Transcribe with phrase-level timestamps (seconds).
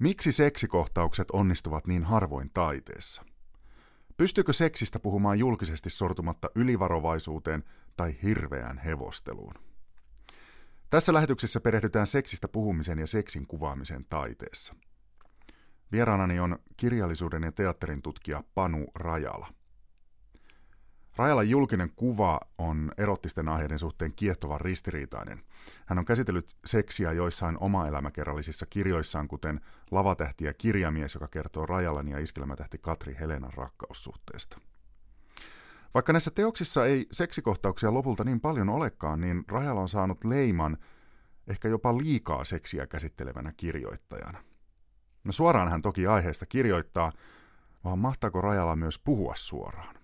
[0.00, 3.24] Miksi seksikohtaukset onnistuvat niin harvoin taiteessa?
[4.16, 7.64] Pystyykö seksistä puhumaan julkisesti sortumatta ylivarovaisuuteen
[7.96, 9.54] tai hirveään hevosteluun?
[10.90, 14.74] Tässä lähetyksessä perehdytään seksistä puhumisen ja seksin kuvaamisen taiteessa.
[15.92, 19.52] Vieraanani on kirjallisuuden ja teatterin tutkija Panu Rajala.
[21.16, 25.42] Rajalan julkinen kuva on erottisten aiheiden suhteen kiehtovan ristiriitainen.
[25.86, 29.60] Hän on käsitellyt seksiä joissain oma-elämäkerrallisissa kirjoissaan, kuten
[29.90, 34.60] Lavatähti ja kirjamies, joka kertoo Rajalan ja iskelmätähti Katri Helenan rakkaussuhteesta.
[35.94, 40.78] Vaikka näissä teoksissa ei seksikohtauksia lopulta niin paljon olekaan, niin Rajala on saanut leiman
[41.46, 44.42] ehkä jopa liikaa seksiä käsittelevänä kirjoittajana.
[45.24, 47.12] No suoraan hän toki aiheesta kirjoittaa,
[47.84, 49.99] vaan mahtaako Rajala myös puhua suoraan?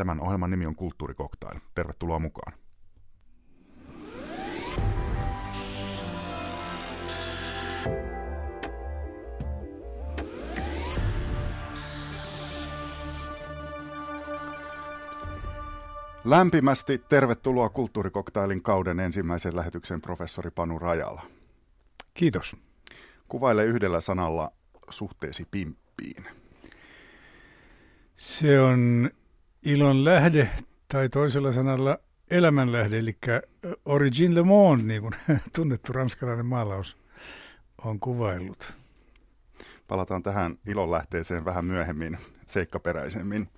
[0.00, 1.60] Tämän ohjelman nimi on Kulttuurikoktail.
[1.74, 2.52] Tervetuloa mukaan.
[16.24, 21.22] Lämpimästi tervetuloa Kulttuurikoktailin kauden ensimmäisen lähetyksen professori Panu Rajala.
[22.14, 22.56] Kiitos.
[23.28, 24.52] Kuvaile yhdellä sanalla
[24.90, 26.24] suhteesi pimppiin.
[28.16, 29.10] Se on
[29.64, 30.50] ilon lähde
[30.88, 31.98] tai toisella sanalla
[32.30, 33.16] elämänlähde, eli
[33.84, 35.14] Origin le monde, niin kuin
[35.56, 36.96] tunnettu ranskalainen maalaus
[37.84, 38.72] on kuvaillut.
[39.88, 43.48] Palataan tähän ilon lähteeseen vähän myöhemmin seikkaperäisemmin.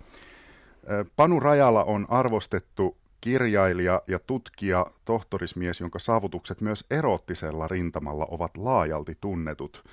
[1.16, 9.16] Panu Rajala on arvostettu kirjailija ja tutkija, tohtorismies, jonka saavutukset myös erottisella rintamalla ovat laajalti
[9.20, 9.84] tunnetut.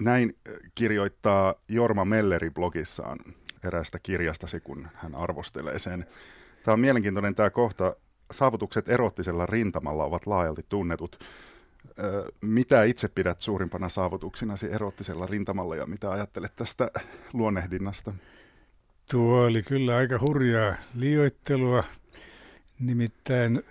[0.00, 0.36] Näin
[0.74, 3.18] kirjoittaa Jorma Melleri blogissaan
[3.64, 6.06] eräästä kirjastasi, kun hän arvostelee sen.
[6.62, 7.96] Tämä on mielenkiintoinen tämä kohta.
[8.30, 11.24] Saavutukset erottisella rintamalla ovat laajalti tunnetut.
[12.40, 16.90] Mitä itse pidät suurimpana saavutuksinasi erottisella rintamalla ja mitä ajattelet tästä
[17.32, 18.14] luonnehdinnasta?
[19.10, 21.84] Tuo oli kyllä aika hurjaa liioittelua.
[22.80, 23.62] Nimittäin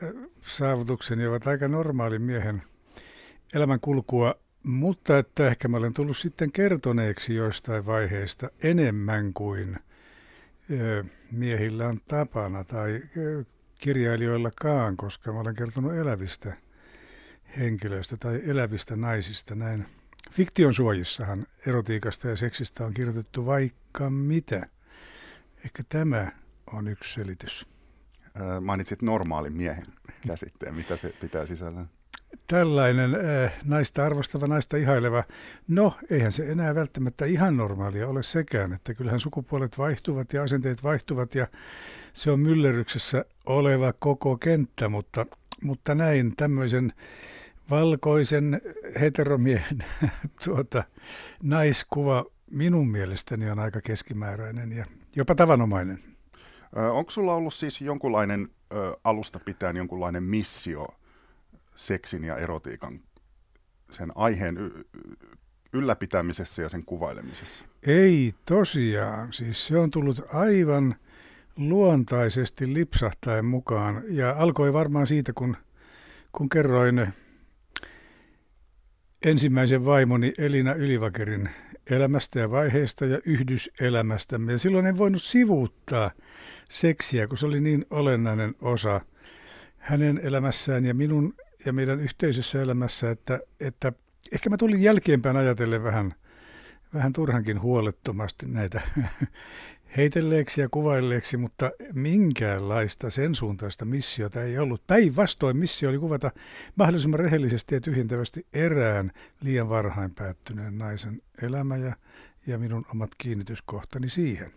[0.42, 2.62] saavutukseni ovat aika normaali miehen
[3.54, 4.36] elämänkulkua,
[4.70, 9.78] mutta että ehkä mä olen tullut sitten kertoneeksi joistain vaiheista enemmän kuin
[11.32, 13.02] miehillä on tapana tai
[13.76, 16.54] kirjailijoillakaan, koska mä olen kertonut elävistä
[17.58, 19.56] henkilöistä tai elävistä naisista.
[19.56, 19.86] Näin
[20.32, 24.68] fiktion suojissahan erotiikasta ja seksistä on kirjoitettu vaikka mitä.
[25.66, 26.32] Ehkä tämä
[26.74, 27.70] on yksi selitys.
[28.62, 29.86] Mainitsit normaalin miehen
[30.28, 30.76] käsitteen.
[30.76, 31.90] Mitä se pitää sisällään?
[32.48, 35.24] Tällainen äh, naista arvostava, naista ihaileva.
[35.68, 40.84] No, eihän se enää välttämättä ihan normaalia ole sekään, että kyllähän sukupuolet vaihtuvat ja asenteet
[40.84, 41.48] vaihtuvat ja
[42.14, 45.26] se on myllerryksessä oleva koko kenttä, mutta,
[45.64, 46.94] mutta näin tämmöisen
[47.70, 48.62] valkoisen
[49.00, 49.84] heteromiehen
[50.46, 50.84] tuota,
[51.44, 54.86] naiskuva minun mielestäni on aika keskimääräinen ja
[55.16, 56.00] jopa tavanomainen.
[56.92, 60.88] Onko sulla ollut siis jonkunlainen ö, alusta pitäen jonkunlainen missio
[61.80, 63.00] seksin ja erotiikan
[63.90, 64.86] sen aiheen y-
[65.74, 67.66] ylläpitämisessä ja sen kuvailemisessa?
[67.88, 69.34] Ei tosiaan.
[69.34, 70.96] Siis se on tullut aivan
[71.58, 75.58] luontaisesti lipsahtaen mukaan ja alkoi varmaan siitä, kun,
[76.32, 77.08] kun kerroin
[79.26, 81.50] ensimmäisen vaimoni Elina Ylivakerin
[81.90, 84.52] elämästä ja vaiheista ja yhdyselämästämme.
[84.52, 86.12] Ja silloin en voinut sivuuttaa
[86.70, 89.02] seksiä, kun se oli niin olennainen osa
[89.78, 91.34] hänen elämässään ja minun
[91.66, 93.94] ja meidän yhteisessä elämässä, että, että
[94.32, 96.16] ehkä mä tulin jälkeenpäin ajatellen vähän,
[96.94, 98.82] vähän turhankin huolettomasti näitä
[99.98, 104.88] heitelleeksi ja kuvailleeksi, mutta minkäänlaista sen suuntaista missiota ei ollut.
[104.88, 106.32] Päinvastoin missio oli kuvata
[106.76, 111.96] mahdollisimman rehellisesti ja tyhjentävästi erään liian varhain päättyneen naisen elämä ja,
[112.48, 114.52] ja minun omat kiinnityskohtani siihen.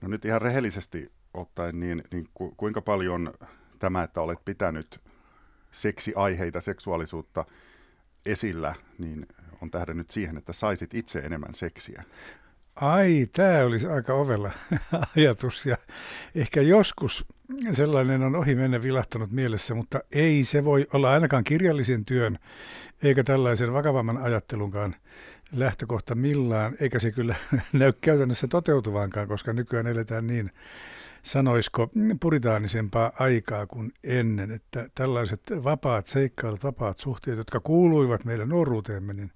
[0.00, 3.34] No nyt ihan rehellisesti ottaen, niin, niin ku, kuinka paljon
[3.78, 5.00] tämä, että olet pitänyt
[5.72, 7.44] seksiaiheita, seksuaalisuutta
[8.26, 9.26] esillä, niin
[9.62, 12.04] on tähdännyt siihen, että saisit itse enemmän seksiä?
[12.76, 14.50] Ai, tämä olisi aika ovella
[15.16, 15.76] ajatus ja
[16.34, 17.24] ehkä joskus
[17.72, 22.38] sellainen on ohi mennä vilahtanut mielessä, mutta ei se voi olla ainakaan kirjallisen työn
[23.02, 24.94] eikä tällaisen vakavamman ajattelunkaan
[25.52, 27.34] lähtökohta millään, eikä se kyllä
[27.72, 30.50] näy käytännössä toteutuvaankaan, koska nykyään eletään niin
[31.22, 31.90] sanoisiko,
[32.20, 39.30] puritaanisempaa aikaa kuin ennen, että tällaiset vapaat seikkailut, vapaat suhteet, jotka kuuluivat meidän nuoruuteemme, niin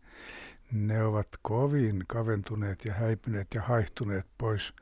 [0.73, 4.73] ne ovat kovin kaventuneet ja häipyneet ja haihtuneet pois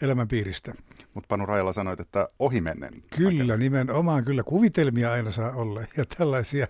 [0.00, 0.74] elämän piiristä.
[1.14, 3.02] Mutta Panu Rajala sanoit, että ohimennen.
[3.16, 4.42] Kyllä, nimenomaan kyllä.
[4.42, 6.66] Kuvitelmia aina saa olla ja tällaisia,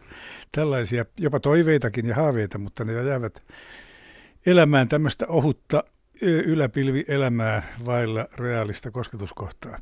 [0.52, 3.42] tällaisia jopa toiveitakin ja haaveita, mutta ne jäävät
[4.46, 5.84] elämään tämmöistä ohutta
[6.22, 9.78] yläpilvielämää vailla reaalista kosketuskohtaa.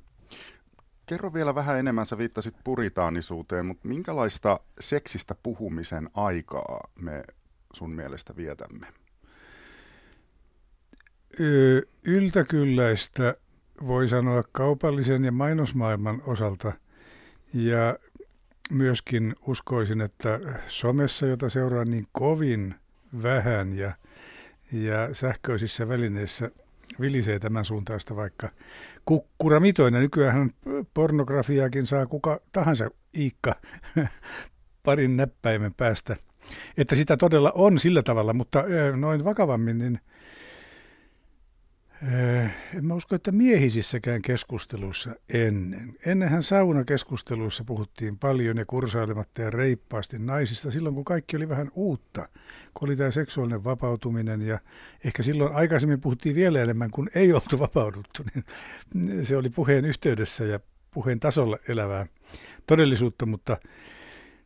[1.06, 7.24] Kerro vielä vähän enemmän, sä viittasit puritaanisuuteen, mutta minkälaista seksistä puhumisen aikaa me
[7.74, 8.86] sun mielestä vietämme?
[12.04, 13.34] Yltäkylläistä
[13.86, 16.72] voi sanoa kaupallisen ja mainosmaailman osalta
[17.54, 17.98] ja
[18.70, 22.74] myöskin uskoisin, että somessa, jota seuraa niin kovin
[23.22, 23.92] vähän ja,
[24.72, 26.50] ja sähköisissä välineissä
[27.00, 28.48] vilisee tämän suuntaista vaikka
[29.04, 30.02] kukkuramitoinen.
[30.02, 30.50] Nykyään
[30.94, 33.54] pornografiaakin saa kuka tahansa iikka
[34.84, 36.16] parin näppäimen päästä.
[36.76, 38.64] Että sitä todella on sillä tavalla, mutta
[38.96, 39.98] noin vakavammin, niin
[42.74, 45.94] en mä usko, että miehisissäkään keskusteluissa ennen.
[46.06, 52.28] Ennenhän saunakeskusteluissa puhuttiin paljon ja kursailematta ja reippaasti naisista silloin, kun kaikki oli vähän uutta.
[52.74, 54.58] Kun oli tämä seksuaalinen vapautuminen ja
[55.04, 58.24] ehkä silloin aikaisemmin puhuttiin vielä enemmän, kun ei oltu vapauduttu.
[58.94, 60.60] Niin se oli puheen yhteydessä ja
[60.90, 62.06] puheen tasolla elävää
[62.66, 63.56] todellisuutta, mutta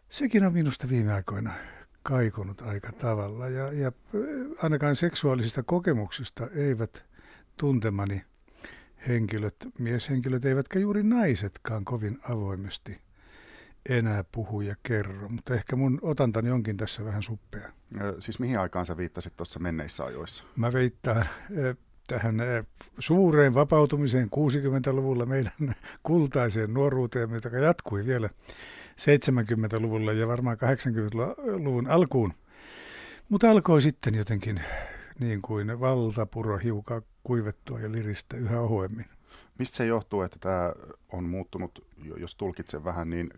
[0.09, 1.53] sekin on minusta viime aikoina
[2.03, 3.49] kaikunut aika tavalla.
[3.49, 3.93] Ja, ja
[4.63, 7.14] ainakaan seksuaalisista kokemuksista eivät
[7.57, 8.23] tuntemani
[9.09, 13.01] henkilöt, mieshenkilöt, eivätkä juuri naisetkaan kovin avoimesti
[13.89, 17.73] enää puhu ja kerro, mutta ehkä mun otantani onkin tässä vähän suppea.
[18.19, 20.45] Siis mihin aikaan sä viittasit tuossa menneissä ajoissa?
[20.57, 21.27] Mä viittaan
[22.07, 22.37] tähän
[22.99, 28.31] suureen vapautumiseen 60-luvulla meidän kultaiseen nuoruuteen, joka jatkui vielä
[29.01, 32.33] 70-luvulla ja varmaan 80-luvun alkuun.
[33.29, 34.61] Mutta alkoi sitten jotenkin
[35.21, 39.07] niin kuin valtapuro hiukan kuivettua ja liristä yhä ohuemmin.
[39.59, 40.73] Mistä se johtuu, että tämä
[41.13, 43.31] on muuttunut, jos tulkitsen vähän, niin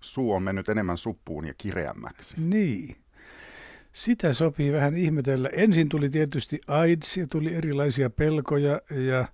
[0.00, 2.40] suu on mennyt enemmän suppuun ja kireämmäksi?
[2.40, 2.96] Niin.
[3.92, 5.48] Sitä sopii vähän ihmetellä.
[5.52, 9.28] Ensin tuli tietysti AIDS ja tuli erilaisia pelkoja ja,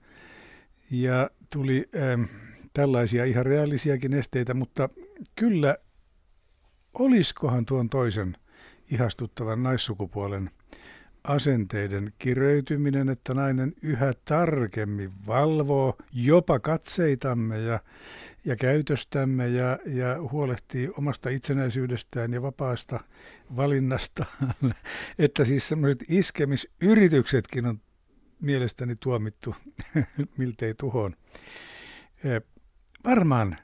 [0.90, 2.22] ja tuli ähm,
[2.72, 4.88] tällaisia ihan reaalisiakin esteitä, mutta
[5.36, 5.76] kyllä
[6.94, 8.36] olisikohan tuon toisen
[8.90, 10.50] ihastuttavan naissukupuolen
[11.24, 17.80] asenteiden kireytyminen, että nainen yhä tarkemmin valvoo jopa katseitamme ja,
[18.44, 23.00] ja käytöstämme ja, ja huolehtii omasta itsenäisyydestään ja vapaasta
[23.56, 24.54] valinnastaan.
[25.18, 27.80] että siis semmoiset iskemisyrityksetkin on
[28.42, 29.54] mielestäni tuomittu
[30.38, 31.14] miltei tuhoon.
[33.04, 33.56] Varmaan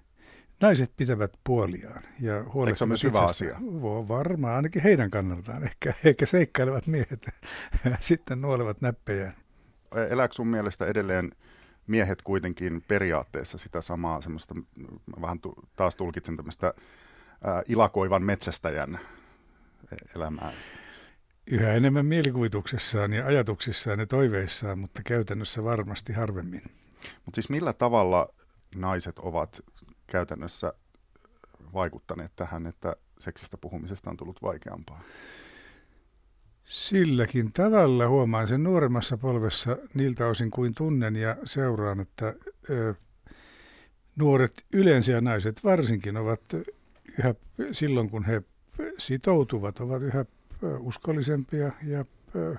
[0.60, 3.56] naiset pitävät puoliaan ja huolehtivat se hyvä asia?
[4.08, 5.62] Varmaan, ainakin heidän kannaltaan.
[5.68, 7.26] Ehkä, ehkä seikkailevat miehet
[8.00, 9.34] sitten nuolevat näppejään.
[10.10, 11.32] Elääkö sun mielestä edelleen
[11.86, 14.54] miehet kuitenkin periaatteessa sitä samaa semmoista,
[15.20, 16.74] vähän tu, taas tulkitsen tämmöistä
[17.44, 18.98] ää, ilakoivan metsästäjän
[20.16, 20.52] elämää?
[21.46, 26.62] Yhä enemmän mielikuvituksessaan ja ajatuksissaan ja toiveissaan, mutta käytännössä varmasti harvemmin.
[27.24, 28.28] Mutta siis millä tavalla
[28.74, 29.60] naiset ovat
[30.06, 30.72] käytännössä
[31.74, 35.02] vaikuttaneet tähän, että seksistä puhumisesta on tullut vaikeampaa?
[36.64, 42.34] Silläkin tavalla huomaan sen nuoremmassa polvessa niiltä osin kuin tunnen ja seuraan, että
[42.70, 42.94] ö,
[44.16, 46.40] nuoret yleensä ja naiset varsinkin ovat
[47.18, 47.34] yhä
[47.72, 48.42] silloin, kun he
[48.98, 50.24] sitoutuvat, ovat yhä
[50.78, 52.04] uskollisempia ja
[52.36, 52.56] ö,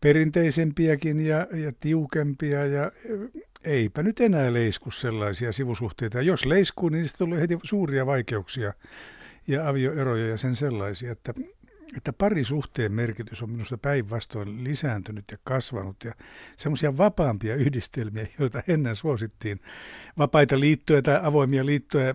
[0.00, 2.92] perinteisempiäkin ja, ja tiukempia ja
[3.64, 6.18] eipä nyt enää leisku sellaisia sivusuhteita.
[6.18, 8.72] Ja jos leiskuu, niin niistä tulee heti suuria vaikeuksia
[9.46, 11.34] ja avioeroja ja sen sellaisia, että,
[11.96, 16.12] että parisuhteen merkitys on minusta päinvastoin lisääntynyt ja kasvanut ja
[16.56, 19.60] semmoisia vapaampia yhdistelmiä, joita ennen suosittiin,
[20.18, 22.14] vapaita liittoja tai avoimia liittoja,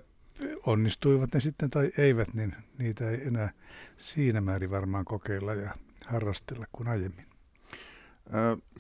[0.66, 3.52] onnistuivat ne sitten tai eivät, niin niitä ei enää
[3.98, 5.76] siinä määrin varmaan kokeilla ja
[6.06, 7.26] harrastella kuin aiemmin.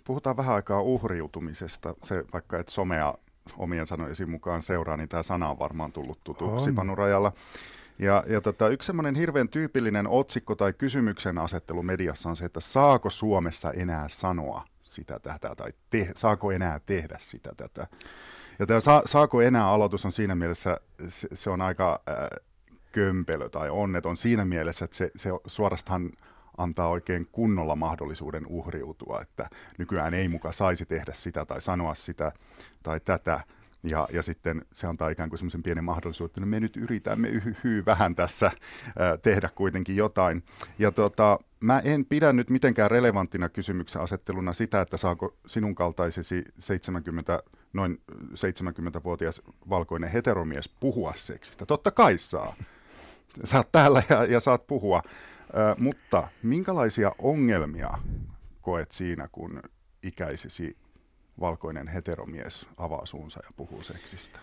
[0.05, 1.95] Puhutaan vähän aikaa uhriutumisesta.
[2.03, 3.13] Se, vaikka et somea
[3.57, 6.75] omien sanojesi mukaan seuraa, niin tämä sana on varmaan tullut tutuksi on.
[6.75, 7.31] Panurajalla.
[7.99, 12.59] Ja, ja tota, yksi semmoinen hirveän tyypillinen otsikko tai kysymyksen asettelu mediassa on se, että
[12.59, 17.87] saako Suomessa enää sanoa sitä tätä, tai te, saako enää tehdä sitä tätä.
[18.59, 22.15] Ja tämä sa, saako enää aloitus on siinä mielessä, se, se on aika äh,
[22.91, 26.11] kömpelö tai onneton siinä mielessä, että se, se suorastaan
[26.57, 32.31] antaa oikein kunnolla mahdollisuuden uhriutua, että nykyään ei muka saisi tehdä sitä tai sanoa sitä
[32.83, 33.39] tai tätä.
[33.89, 37.27] Ja, ja sitten se antaa ikään kuin semmoisen pienen mahdollisuuden, että no me nyt yritämme
[37.27, 38.51] yhy vähän tässä
[38.99, 40.43] ää, tehdä kuitenkin jotain.
[40.79, 46.43] Ja tota, mä en pidä nyt mitenkään relevanttina kysymyksen asetteluna sitä, että saako sinun kaltaisesi
[46.59, 47.39] 70,
[47.73, 51.65] noin 70-vuotias valkoinen heteromies puhua seksistä.
[51.65, 52.55] Totta kai saa.
[53.43, 55.01] Saat täällä ja, ja saat puhua
[55.77, 57.97] mutta minkälaisia ongelmia
[58.61, 59.61] koet siinä, kun
[60.03, 60.77] ikäisesi
[61.39, 64.39] valkoinen heteromies avaa suunsa ja puhuu seksistä?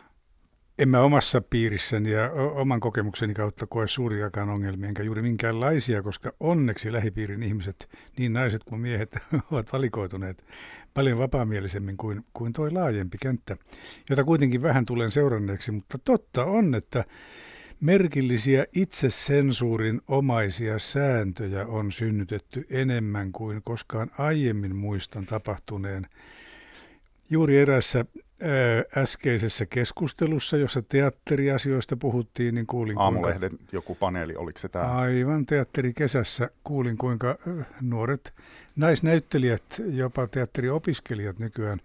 [0.79, 6.33] En mä omassa piirissäni ja oman kokemukseni kautta koe suuriakaan ongelmia, enkä juuri minkäänlaisia, koska
[6.41, 7.89] onneksi lähipiirin ihmiset,
[8.19, 9.17] niin naiset kuin miehet,
[9.51, 10.45] ovat valikoituneet
[10.95, 13.57] paljon vapaamielisemmin kuin, kuin toi laajempi kenttä,
[14.11, 17.05] jota kuitenkin vähän tulen seuranneeksi, mutta totta on, että
[17.83, 26.07] merkillisiä itsesensuurin omaisia sääntöjä on synnytetty enemmän kuin koskaan aiemmin muistan tapahtuneen.
[27.31, 28.05] Juuri erässä
[28.97, 32.99] äskeisessä keskustelussa, jossa teatteriasioista puhuttiin, niin kuulin...
[32.99, 34.85] Aamulehden kuinka, joku paneeli, oliko se tämä?
[34.85, 37.39] Aivan, teatterikesässä kuulin, kuinka
[37.81, 38.33] nuoret
[38.77, 41.79] naisnäyttelijät, jopa teatteriopiskelijat nykyään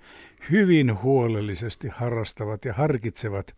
[0.52, 3.56] hyvin huolellisesti harrastavat ja harkitsevat,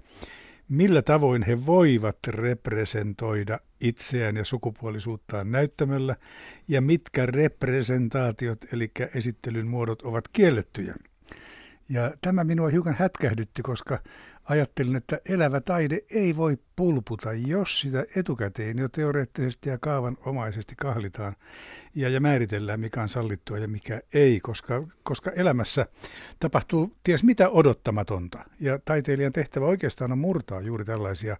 [0.70, 6.16] millä tavoin he voivat representoida itseään ja sukupuolisuuttaan näyttämällä,
[6.68, 10.96] ja mitkä representaatiot, eli esittelyn muodot, ovat kiellettyjä.
[11.90, 14.00] Ja tämä minua hiukan hätkähdytti, koska
[14.50, 21.36] ajattelin, että elävä taide ei voi pulputa, jos sitä etukäteen jo teoreettisesti ja kaavanomaisesti kahlitaan
[21.96, 25.86] ja, ja määritellään, mikä on sallittua ja mikä ei, koska, koska elämässä
[26.40, 28.46] tapahtuu ties mitä odottamatonta.
[28.60, 31.38] Ja taiteilijan tehtävä oikeastaan on murtaa juuri tällaisia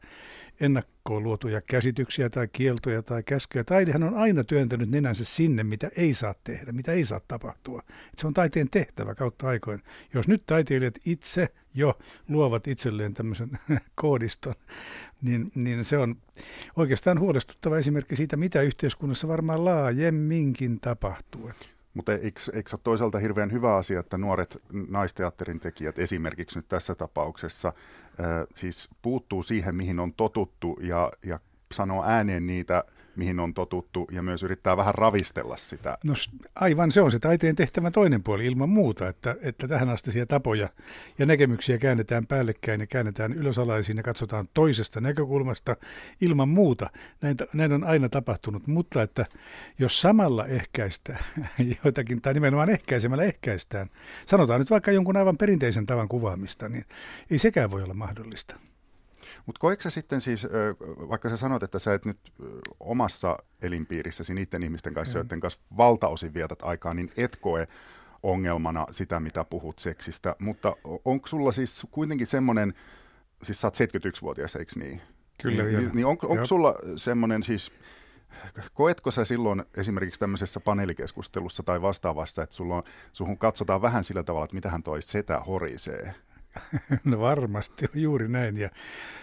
[0.60, 3.64] ennakkoon luotuja käsityksiä tai kieltoja tai käskyjä.
[3.64, 7.84] Taidehan on aina työntänyt nenänsä sinne, mitä ei saa tehdä, mitä ei saa tapahtua.
[8.14, 9.80] Et se on taiteen tehtävä kautta aikoin.
[10.14, 11.98] Jos nyt taiteilijat itse jo
[12.28, 13.50] luovat itselleen tämmöisen
[13.96, 14.56] koodiston,
[15.22, 16.16] niin, niin se on
[16.76, 21.52] oikeastaan huolestuttava esimerkki siitä, mitä yhteiskunnassa varmaan laajemminkin tapahtuu.
[21.94, 26.96] Mutta eikö, eikö ole toisaalta hirveän hyvä asia, että nuoret naisteatterin tekijät esimerkiksi nyt tässä
[26.96, 27.74] tapauksessa
[28.56, 31.40] siis puuttuu siihen, mihin on totuttu ja, ja
[31.74, 32.84] sanoo ääneen niitä
[33.16, 35.98] mihin on totuttu, ja myös yrittää vähän ravistella sitä.
[36.04, 36.14] No
[36.56, 40.70] aivan, se on se taiteen tehtävä toinen puoli ilman muuta, että, että tähän astisia tapoja
[41.18, 45.76] ja näkemyksiä käännetään päällekkäin ja käännetään ylösalaisiin ja katsotaan toisesta näkökulmasta
[46.22, 46.90] ilman muuta.
[47.22, 49.26] Näin, näin on aina tapahtunut, mutta että
[49.80, 51.24] jos samalla ehkäistään
[51.84, 53.88] joitakin, tai nimenomaan ehkäisemällä ehkäistään,
[54.26, 56.86] sanotaan nyt vaikka jonkun aivan perinteisen tavan kuvaamista, niin
[57.32, 58.69] ei sekään voi olla mahdollista.
[59.46, 60.48] Mutta koetko sä sitten siis,
[61.10, 62.20] vaikka sä sanot, että sä et nyt
[62.80, 65.24] omassa elinpiirissäsi niiden ihmisten kanssa, mm.
[65.24, 67.68] joiden kanssa valtaosin vietät aikaa, niin et koe
[68.24, 72.74] ongelmana sitä, mitä puhut seksistä, mutta onko sulla siis kuitenkin semmoinen,
[73.44, 75.02] siis sä oot 71-vuotias, eikö niin?
[75.42, 75.94] Kyllä niin, vielä.
[75.94, 77.72] Niin onko, onko sulla semmoinen siis,
[78.74, 84.24] koetko sä silloin esimerkiksi tämmöisessä paneelikeskustelussa tai vastaavassa, että sulla on, suhun katsotaan vähän sillä
[84.24, 86.16] tavalla, että mitähän toi setä horisee?
[87.04, 88.58] No varmasti, juuri näin.
[88.58, 88.70] Ja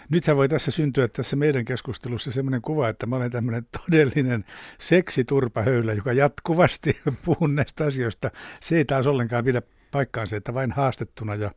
[0.08, 4.44] nythän voi tässä syntyä tässä meidän keskustelussa sellainen kuva, että mä olen tämmöinen todellinen
[4.78, 8.30] seksiturpahöylä, joka jatkuvasti puhun näistä asioista.
[8.60, 11.50] Se ei taas ollenkaan pidä paikkaansa, että vain haastettuna ja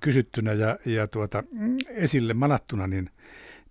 [0.00, 1.42] kysyttynä ja, ja tuota,
[1.88, 3.10] esille manattuna, niin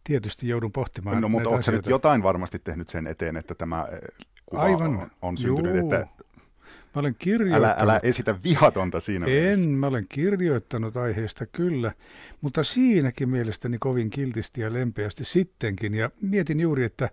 [0.03, 4.00] tietysti joudun pohtimaan No mutta oletko nyt jotain varmasti tehnyt sen eteen, että tämä eh,
[4.45, 4.97] kuva Aivan.
[4.97, 5.83] on, on syntynyt, Juu.
[5.83, 6.07] että
[6.95, 7.65] Mä olen kirjoittanut...
[7.65, 9.69] Älä, älä esitä vihatonta siinä En, mielessä.
[9.69, 11.91] mä olen kirjoittanut aiheesta kyllä,
[12.41, 15.93] mutta siinäkin mielestäni kovin kiltisti ja lempeästi sittenkin.
[15.93, 17.09] Ja mietin juuri, että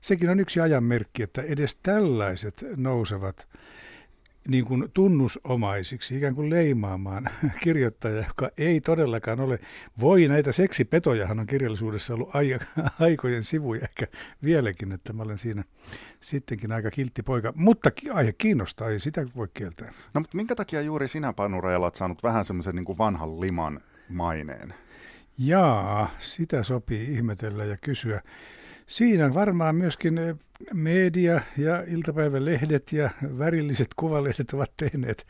[0.00, 3.48] sekin on yksi ajanmerkki, että edes tällaiset nousevat
[4.48, 7.24] niin kuin tunnusomaisiksi, ikään kuin leimaamaan
[7.62, 9.58] kirjoittaja, joka ei todellakaan ole.
[10.00, 12.30] Voi näitä seksipetojahan on kirjallisuudessa ollut
[13.00, 14.06] aikojen sivuja, ehkä
[14.44, 15.64] vieläkin, että mä olen siinä
[16.20, 17.52] sittenkin aika kiltti poika.
[17.56, 19.92] Mutta aihe kiinnostaa, ei sitä voi kieltää.
[20.14, 23.80] No mutta minkä takia juuri sinä, Panu Rajala, olet saanut vähän semmoisen niin vanhan liman
[24.08, 24.74] maineen?
[25.38, 28.22] Jaa, sitä sopii ihmetellä ja kysyä.
[28.90, 30.36] Siinä varmaan myöskin eh,
[30.74, 35.26] media ja iltapäivälehdet ja värilliset kuvalehdet ovat tehneet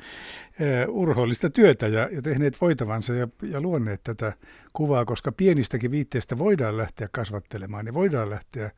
[0.89, 4.33] uh, urhoollista työtä ja, ja tehneet voitavansa ja, ja luonneet tätä
[4.73, 8.71] kuvaa, koska pienistäkin viitteistä voidaan lähteä kasvattelemaan ja voidaan lähteä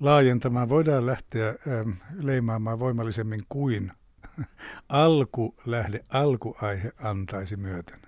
[0.00, 3.92] laajentamaan, voidaan lähteä um, leimaamaan voimallisemmin kuin
[4.88, 7.98] alkulähde, alkuaihe antaisi myöten.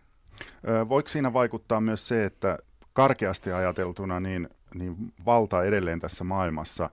[0.88, 2.58] Voiko siinä vaikuttaa myös se, että
[2.92, 6.90] karkeasti ajateltuna niin niin valta edelleen tässä maailmassa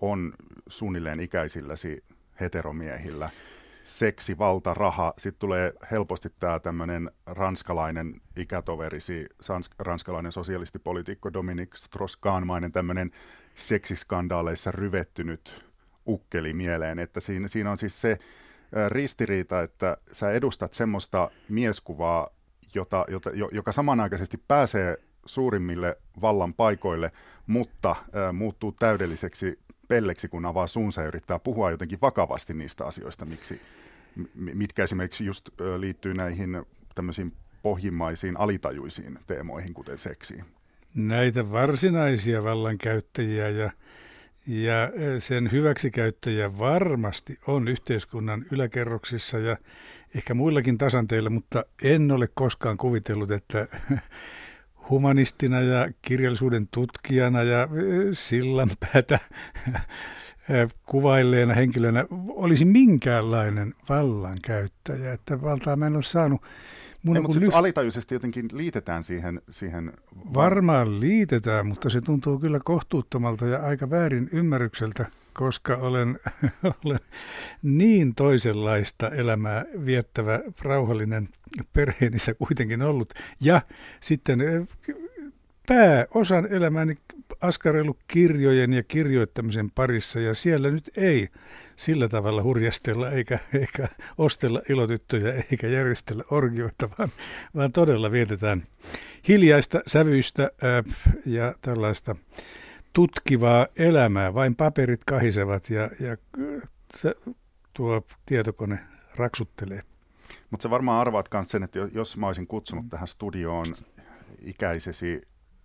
[0.00, 0.32] on
[0.66, 2.04] suunnilleen ikäisilläsi
[2.40, 3.30] heteromiehillä.
[3.84, 5.14] Seksi, valta, raha.
[5.18, 9.26] Sitten tulee helposti tämä tämmöinen ranskalainen ikätoverisi,
[9.78, 13.10] ranskalainen sosialistipolitiikko Dominique Strauss-Kahnmainen tämmöinen
[13.54, 15.64] seksiskandaaleissa ryvettynyt
[16.08, 18.18] ukkeli mieleen, että siinä, siinä on siis se
[18.88, 22.30] ristiriita, että sä edustat semmoista mieskuvaa,
[22.74, 27.12] jota, jota, joka samanaikaisesti pääsee suurimmille vallan paikoille,
[27.46, 33.24] mutta äh, muuttuu täydelliseksi pelleksi, kun avaa suunsa ja yrittää puhua jotenkin vakavasti niistä asioista,
[33.24, 33.60] miksi
[34.34, 36.62] mitkä esimerkiksi just liittyy näihin
[36.94, 40.44] tämmöisiin pohjimmaisiin alitajuisiin teemoihin, kuten seksiin?
[40.94, 43.70] Näitä varsinaisia vallankäyttäjiä ja,
[44.46, 49.56] ja sen hyväksikäyttäjiä varmasti on yhteiskunnan yläkerroksissa ja
[50.14, 53.68] ehkä muillakin tasanteilla, mutta en ole koskaan kuvitellut, että
[54.90, 57.68] humanistina ja kirjallisuuden tutkijana ja
[58.12, 59.18] sillanpäätä
[60.86, 65.12] kuvailleena henkilönä olisi minkäänlainen vallankäyttäjä.
[65.12, 66.42] Että valtaa mä en ole saanut
[67.04, 67.56] Mun Ei, mutta lyh...
[67.56, 69.92] alitajuisesti jotenkin liitetään siihen, siihen...
[70.34, 76.18] Varmaan liitetään, mutta se tuntuu kyllä kohtuuttomalta ja aika väärin ymmärrykseltä, koska olen,
[76.84, 77.00] olen
[77.62, 81.28] niin toisenlaista elämää viettävä rauhallinen
[81.72, 83.14] perheenissä kuitenkin ollut.
[83.40, 83.62] Ja
[84.00, 84.68] sitten eh,
[85.66, 86.94] pääosan elämäni
[87.40, 91.28] askarellut kirjojen ja kirjoittamisen parissa ja siellä nyt ei
[91.76, 93.88] sillä tavalla hurjastella eikä, eikä
[94.18, 97.12] ostella ilotyttöjä eikä järjestellä orgioita, vaan,
[97.54, 98.66] vaan todella vietetään
[99.28, 100.82] hiljaista sävyistä ää,
[101.26, 102.16] ja tällaista
[102.94, 104.34] tutkivaa elämää.
[104.34, 106.16] Vain paperit kahisevat ja, ja
[106.96, 107.14] se,
[107.72, 108.78] tuo tietokone
[109.16, 109.82] raksuttelee.
[110.50, 113.66] Mutta sä varmaan arvaat myös sen, että jos mä olisin kutsunut tähän studioon
[114.38, 115.22] ikäisesi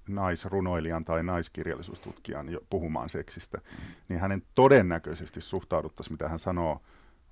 [0.07, 3.61] naisrunoilijan tai naiskirjallisuustutkijan puhumaan seksistä,
[4.09, 6.81] niin hänen todennäköisesti suhtauduttaisiin, mitä hän sanoo,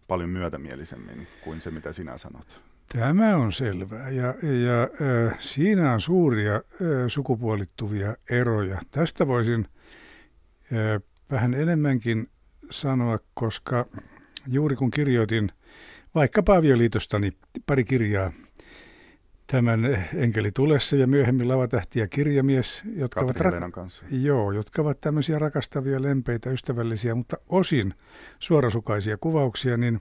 [0.07, 2.61] paljon myötämielisemmin kuin se, mitä sinä sanot.
[2.93, 6.61] Tämä on selvää ja, ja äh, siinä on suuria äh,
[7.07, 8.79] sukupuolittuvia eroja.
[8.91, 9.76] Tästä voisin äh,
[11.31, 12.29] vähän enemmänkin
[12.71, 13.85] sanoa, koska
[14.47, 15.51] juuri kun kirjoitin
[16.15, 17.31] vaikka avioliitostani
[17.65, 18.31] pari kirjaa
[19.47, 24.05] tämän Enkeli tulessa ja myöhemmin Lavatähti ja kirjamies, jotka ovat, ra- kanssa.
[24.11, 27.93] Joo, jotka ovat tämmöisiä rakastavia, lempeitä, ystävällisiä, mutta osin
[28.39, 29.99] suorasukaisia kuvauksia, niin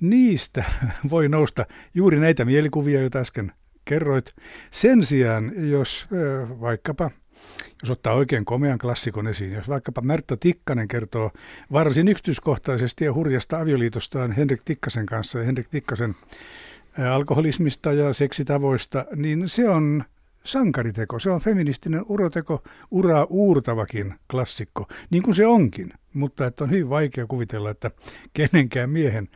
[0.00, 0.64] niistä
[1.10, 3.52] voi nousta juuri näitä mielikuvia, joita äsken
[3.84, 4.34] kerroit.
[4.70, 6.08] Sen sijaan, jos
[6.60, 7.10] vaikkapa
[7.82, 11.30] jos ottaa oikein komean klassikon esiin, jos vaikkapa Märtta Tikkanen kertoo
[11.72, 16.14] varsin yksityiskohtaisesti ja hurjasta avioliitostaan Henrik Tikkasen kanssa ja Henrik Tikkasen
[17.12, 20.04] alkoholismista ja seksitavoista, niin se on
[20.44, 25.92] sankariteko, se on feministinen uroteko, uraa uurtavakin klassikko, niin kuin se onkin.
[26.14, 27.90] Mutta että on hyvin vaikea kuvitella, että
[28.32, 29.28] kenenkään miehen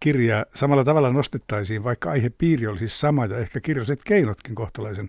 [0.00, 5.08] kirjaa samalla tavalla nostettaisiin, vaikka aihepiiri olisi sama ja ehkä kirjalliset keinotkin kohtalaisen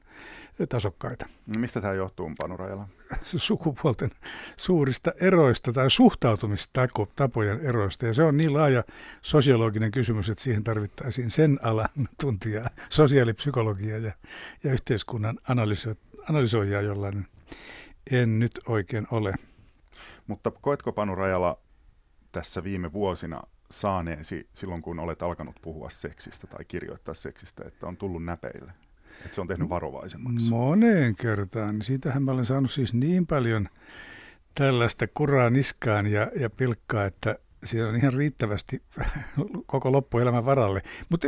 [0.67, 1.25] tasokkaita.
[1.47, 2.87] No mistä tämä johtuu, Panu Rajala?
[3.37, 4.11] Sukupuolten
[4.57, 8.05] suurista eroista tai suhtautumistapojen eroista.
[8.05, 8.83] Ja se on niin laaja
[9.21, 14.11] sosiologinen kysymys, että siihen tarvittaisiin sen alan tuntijaa, sosiaalipsykologia ja,
[14.63, 15.95] ja yhteiskunnan analyso,
[16.29, 17.27] analysoijaa, jollainen
[18.11, 19.33] en nyt oikein ole.
[20.27, 21.57] Mutta koetko Panu Rajala
[22.31, 27.97] tässä viime vuosina saaneesi silloin, kun olet alkanut puhua seksistä tai kirjoittaa seksistä, että on
[27.97, 28.71] tullut näpeille?
[29.25, 30.49] Että se on tehnyt varovaisemmaksi.
[30.49, 31.81] Moneen kertaan.
[31.81, 33.69] Siitähän mä olen saanut siis niin paljon
[34.55, 38.81] tällaista kuraa niskaan ja, ja pilkkaa, että siinä on ihan riittävästi
[39.65, 40.81] koko loppuelämän varalle.
[41.09, 41.27] Mutta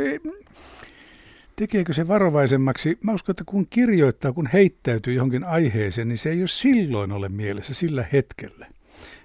[1.56, 2.98] tekeekö se varovaisemmaksi?
[3.04, 7.28] Mä uskon, että kun kirjoittaa, kun heittäytyy johonkin aiheeseen, niin se ei ole silloin ole
[7.28, 8.66] mielessä sillä hetkellä.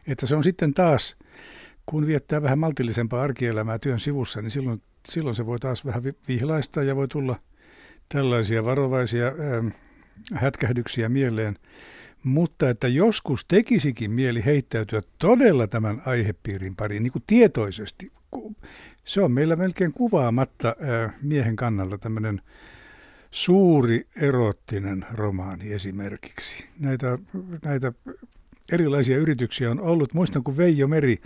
[0.08, 1.18] Että se on sitten taas,
[1.86, 6.84] kun viettää vähän maltillisempaa arkielämää työn sivussa, niin silloin, silloin se voi taas vähän vihlaista
[6.84, 7.40] ja voi tulla–
[8.10, 9.68] tällaisia varovaisia ähm,
[10.34, 11.56] hätkähdyksiä mieleen,
[12.24, 18.12] mutta että joskus tekisikin mieli heittäytyä todella tämän aihepiirin pariin niin kuin tietoisesti.
[19.04, 22.42] Se on meillä melkein kuvaamatta äh, miehen kannalta tämmöinen
[23.32, 26.66] suuri erottinen romaani esimerkiksi.
[26.80, 27.20] Näitä,
[27.64, 27.94] näitä
[28.72, 30.14] erilaisia yrityksiä on ollut.
[30.14, 31.18] Muistan, kun Veijo Meri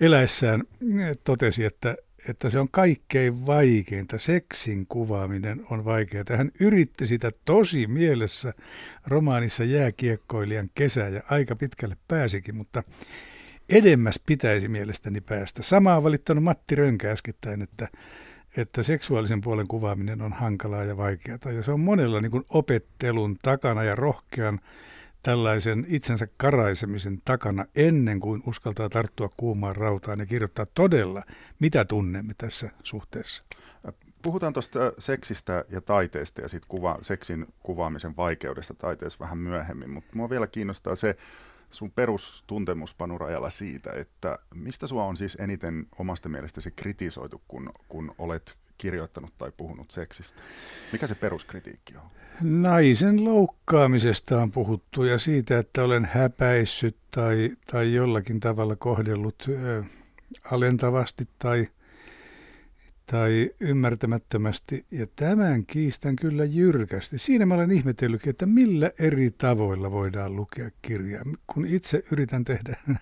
[0.00, 1.96] eläessään äh, totesi, että
[2.28, 4.18] että se on kaikkein vaikeinta.
[4.18, 6.24] Seksin kuvaaminen on vaikeaa.
[6.36, 8.54] Hän yritti sitä tosi mielessä
[9.06, 12.82] romaanissa Jääkiekkoilijan kesä ja aika pitkälle pääsikin, mutta
[13.68, 15.62] edemmäs pitäisi mielestäni päästä.
[15.62, 17.88] Sama on valittanut Matti Rönkä äskettäin, että,
[18.56, 21.52] että seksuaalisen puolen kuvaaminen on hankalaa ja vaikeaa.
[21.56, 24.60] Ja se on monella niin opettelun takana ja rohkean
[25.22, 31.22] tällaisen itsensä karaisemisen takana ennen kuin uskaltaa tarttua kuumaan rautaan ja kirjoittaa todella,
[31.58, 33.42] mitä tunnemme tässä suhteessa.
[34.22, 40.16] Puhutaan tuosta seksistä ja taiteesta ja sit kuva, seksin kuvaamisen vaikeudesta taiteessa vähän myöhemmin, mutta
[40.16, 41.16] mua vielä kiinnostaa se
[41.70, 47.72] sun perustuntemus Panu Rajala siitä, että mistä sua on siis eniten omasta mielestäsi kritisoitu, kun,
[47.88, 50.42] kun olet kirjoittanut tai puhunut seksistä?
[50.92, 52.10] Mikä se peruskritiikki on?
[52.42, 59.84] Naisen loukkaamisesta on puhuttu ja siitä, että olen häpäissyt tai, tai jollakin tavalla kohdellut ö,
[60.50, 61.68] alentavasti tai,
[63.06, 67.18] tai ymmärtämättömästi, ja tämän kiistän kyllä jyrkästi.
[67.18, 71.24] Siinä mä olen ihmetellyt, että millä eri tavoilla voidaan lukea kirjaa.
[71.46, 72.76] Kun itse yritän tehdä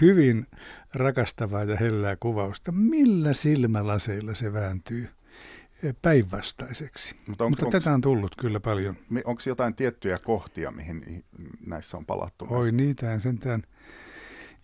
[0.00, 0.46] hyvin
[0.94, 5.08] rakastavaa ja hellää kuvausta, millä silmälaseilla se vääntyy
[6.02, 7.14] päinvastaiseksi.
[7.28, 8.96] Mutta, onko, Mutta tätä on tullut kyllä paljon.
[9.24, 11.24] Onko jotain tiettyjä kohtia, mihin
[11.66, 12.46] näissä on palattu?
[12.50, 13.62] Oi niitä en sentään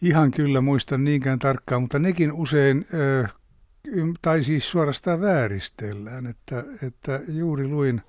[0.03, 2.87] ihan kyllä muista niinkään tarkkaan, mutta nekin usein
[4.23, 8.03] tai siis suorastaan vääristellään, että, että juuri luin,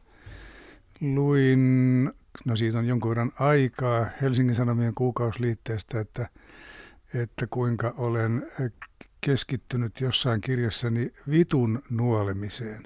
[1.01, 2.11] luin,
[2.45, 6.29] no siitä on jonkun verran aikaa Helsingin Sanomien kuukausliitteestä, että,
[7.13, 8.47] että kuinka olen
[9.23, 12.83] keskittynyt jossain kirjassani vitun nuolemiseen.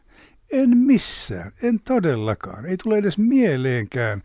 [0.52, 4.24] En missään, en todellakaan, ei tule edes mieleenkään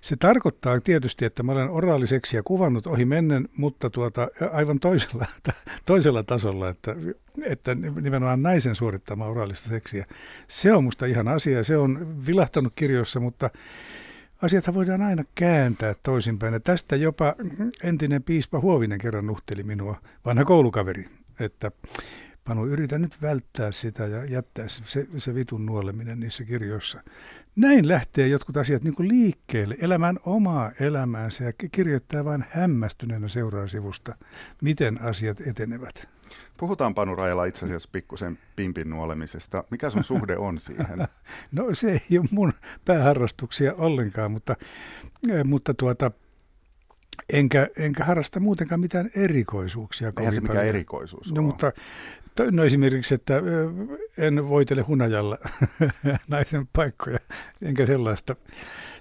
[0.00, 5.26] se tarkoittaa tietysti, että mä olen oraaliseksiä kuvannut ohi mennen, mutta tuota, aivan toisella,
[5.86, 6.96] toisella tasolla, että,
[7.42, 10.06] että nimenomaan naisen suorittama oraalista seksiä.
[10.48, 13.50] Se on musta ihan asia, se on vilahtanut kirjoissa, mutta
[14.42, 16.54] asiathan voidaan aina kääntää toisinpäin.
[16.54, 17.34] Ja tästä jopa
[17.82, 21.04] entinen piispa Huovinen kerran nuhteli minua, vanha koulukaveri,
[21.40, 21.70] että
[22.44, 27.02] Panu, yritä nyt välttää sitä ja jättää se, se vitun nuoleminen niissä kirjoissa.
[27.56, 34.16] Näin lähtee jotkut asiat niin liikkeelle, elämään omaa elämäänsä ja kirjoittaa vain hämmästyneenä seuraa sivusta,
[34.62, 36.08] miten asiat etenevät.
[36.56, 39.64] Puhutaan Panu Rajala itse asiassa pikkusen pimpin nuolemisesta.
[39.70, 40.98] Mikä sun suhde on siihen?
[41.52, 42.52] no se ei ole mun
[42.84, 44.56] pääharrastuksia ollenkaan, mutta,
[45.30, 46.10] eh, mutta tuota,
[47.32, 50.12] enkä, enkä harrasta muutenkaan mitään erikoisuuksia.
[50.18, 51.72] Eihän se mikään erikoisuus No, mutta
[52.50, 53.34] No esimerkiksi, että
[54.18, 55.38] en voitele hunajalla
[56.28, 57.18] naisen paikkoja,
[57.62, 58.36] enkä sellaista,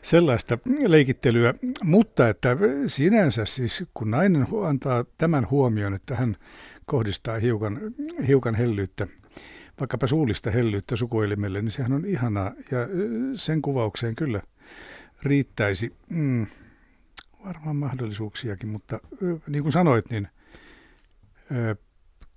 [0.01, 1.53] sellaista leikittelyä.
[1.83, 6.35] Mutta että sinänsä siis, kun nainen antaa tämän huomioon, että hän
[6.85, 7.79] kohdistaa hiukan,
[8.27, 9.07] hiukan hellyyttä,
[9.79, 12.51] vaikkapa suullista hellyyttä sukuelimelle, niin sehän on ihanaa.
[12.71, 12.77] Ja
[13.35, 14.41] sen kuvaukseen kyllä
[15.23, 16.47] riittäisi mm,
[17.49, 18.99] varmaan mahdollisuuksiakin, mutta
[19.47, 20.27] niin kuin sanoit, niin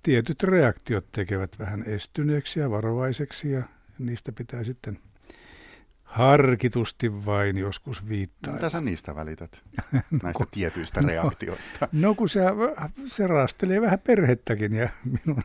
[0.03, 3.63] tietyt reaktiot tekevät vähän estyneeksi ja varovaiseksi ja
[3.99, 4.99] niistä pitää sitten
[6.13, 8.53] harkitusti vain joskus viittaa.
[8.53, 9.61] Mitä sä niistä välität,
[10.23, 11.87] näistä tietyistä no, reaktioista?
[11.91, 12.41] No kun se,
[13.07, 15.43] se raastelee vähän perhettäkin ja minun,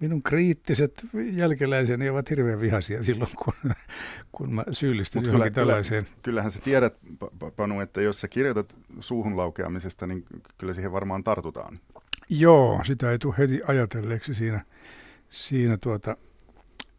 [0.00, 3.72] minun kriittiset jälkeläiseni ovat hirveän vihaisia silloin, kun,
[4.32, 6.04] kun mä syyllistyn johonkin kyllä, tällaiseen.
[6.04, 6.96] Kyllä, kyllähän sä tiedät,
[7.56, 10.24] Panu, että jos sä kirjoitat suuhun laukeamisesta, niin
[10.58, 11.80] kyllä siihen varmaan tartutaan.
[12.28, 14.64] Joo, sitä ei tule heti ajatelleeksi siinä,
[15.30, 16.16] siinä tuota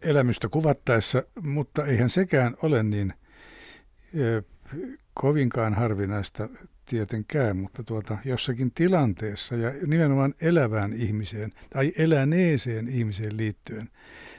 [0.02, 3.14] elämystä kuvattaessa, mutta eihän sekään ole niin
[4.20, 4.44] ö,
[5.14, 6.50] kovinkaan harvinaista
[6.86, 13.90] tietenkään, mutta tuota, jossakin tilanteessa ja nimenomaan elävään ihmiseen tai eläneeseen ihmiseen liittyen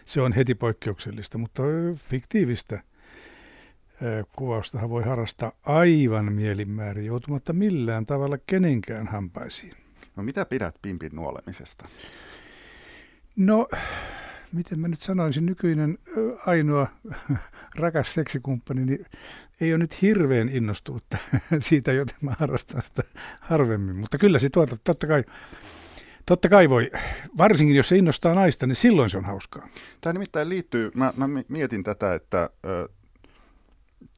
[0.05, 1.63] se on heti poikkeuksellista, mutta
[1.97, 2.83] fiktiivistä
[4.37, 9.73] kuvaustahan voi harrastaa aivan mielinmäärin joutumatta millään tavalla kenenkään hampaisiin.
[10.17, 11.89] No mitä pidät pimpin nuolemisesta?
[13.37, 13.69] No,
[14.53, 15.99] miten mä nyt sanoisin, nykyinen
[16.47, 16.87] ainoa
[17.75, 19.07] rakas seksikumppani niin
[19.61, 21.05] ei ole nyt hirveän innostunut
[21.61, 23.03] siitä, joten mä harrastan sitä
[23.41, 23.97] harvemmin.
[23.97, 25.25] Mutta kyllä se tuota, totta kai,
[26.27, 26.91] totta kai voi,
[27.39, 29.69] varsinkin jos se innostaa naista, niin silloin se on hauskaa.
[30.01, 32.89] Tämä nimittäin liittyy, mä, mä mietin tätä, että ö,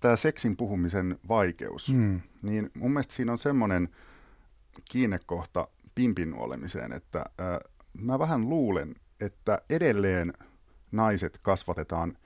[0.01, 2.21] tämä seksin puhumisen vaikeus, mm.
[2.43, 3.89] niin mun mielestä siinä on semmoinen
[4.91, 7.59] kiinnekohta, pimpin olemiseen, että äh,
[8.03, 10.33] mä vähän luulen, että edelleen
[10.93, 12.17] naiset kasvatetaan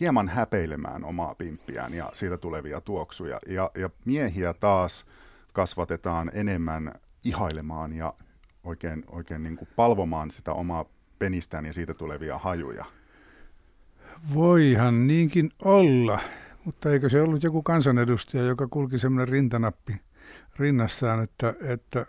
[0.00, 3.38] hieman häpeilemään omaa pimppiään ja siitä tulevia tuoksuja.
[3.48, 5.06] Ja, ja miehiä taas
[5.52, 6.92] kasvatetaan enemmän
[7.24, 8.14] ihailemaan ja
[8.64, 10.84] oikein, oikein niin kuin palvomaan sitä omaa
[11.18, 12.84] penistään ja siitä tulevia hajuja.
[14.34, 16.20] Voihan niinkin olla,
[16.64, 20.00] mutta eikö se ollut joku kansanedustaja, joka kulki semmoinen rintanappi
[20.56, 22.06] rinnassaan, että, että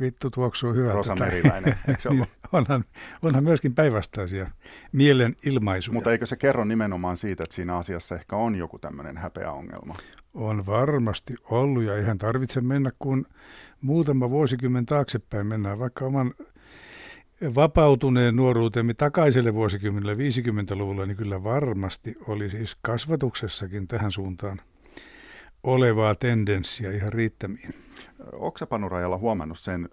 [0.00, 0.94] vittu tuoksuu hyvältä.
[0.94, 2.84] Rosa Meriläinen, eikö se niin, onhan,
[3.22, 4.50] onhan myöskin päinvastaisia
[4.92, 5.94] mielen ilmaisuja.
[5.94, 9.94] Mutta eikö se kerro nimenomaan siitä, että siinä asiassa ehkä on joku tämmöinen häpeäongelma?
[10.34, 13.26] On varmasti ollut ja eihän tarvitse mennä kuin
[13.80, 15.46] muutama vuosikymmen taaksepäin.
[15.46, 16.34] Mennään vaikka oman
[17.54, 24.60] vapautuneen nuoruutemme takaiselle vuosikymmenelle 50-luvulla, niin kyllä varmasti oli siis kasvatuksessakin tähän suuntaan
[25.62, 27.74] olevaa tendenssiä ihan riittämiin.
[28.32, 29.88] Oksa Panurajalla huomannut sen,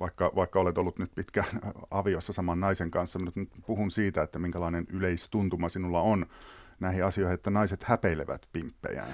[0.00, 1.60] vaikka, vaikka olet ollut nyt pitkään
[1.90, 6.26] aviossa saman naisen kanssa, mutta nyt puhun siitä, että minkälainen yleistuntuma sinulla on
[6.80, 9.12] näihin asioihin, että naiset häpeilevät pimppejään.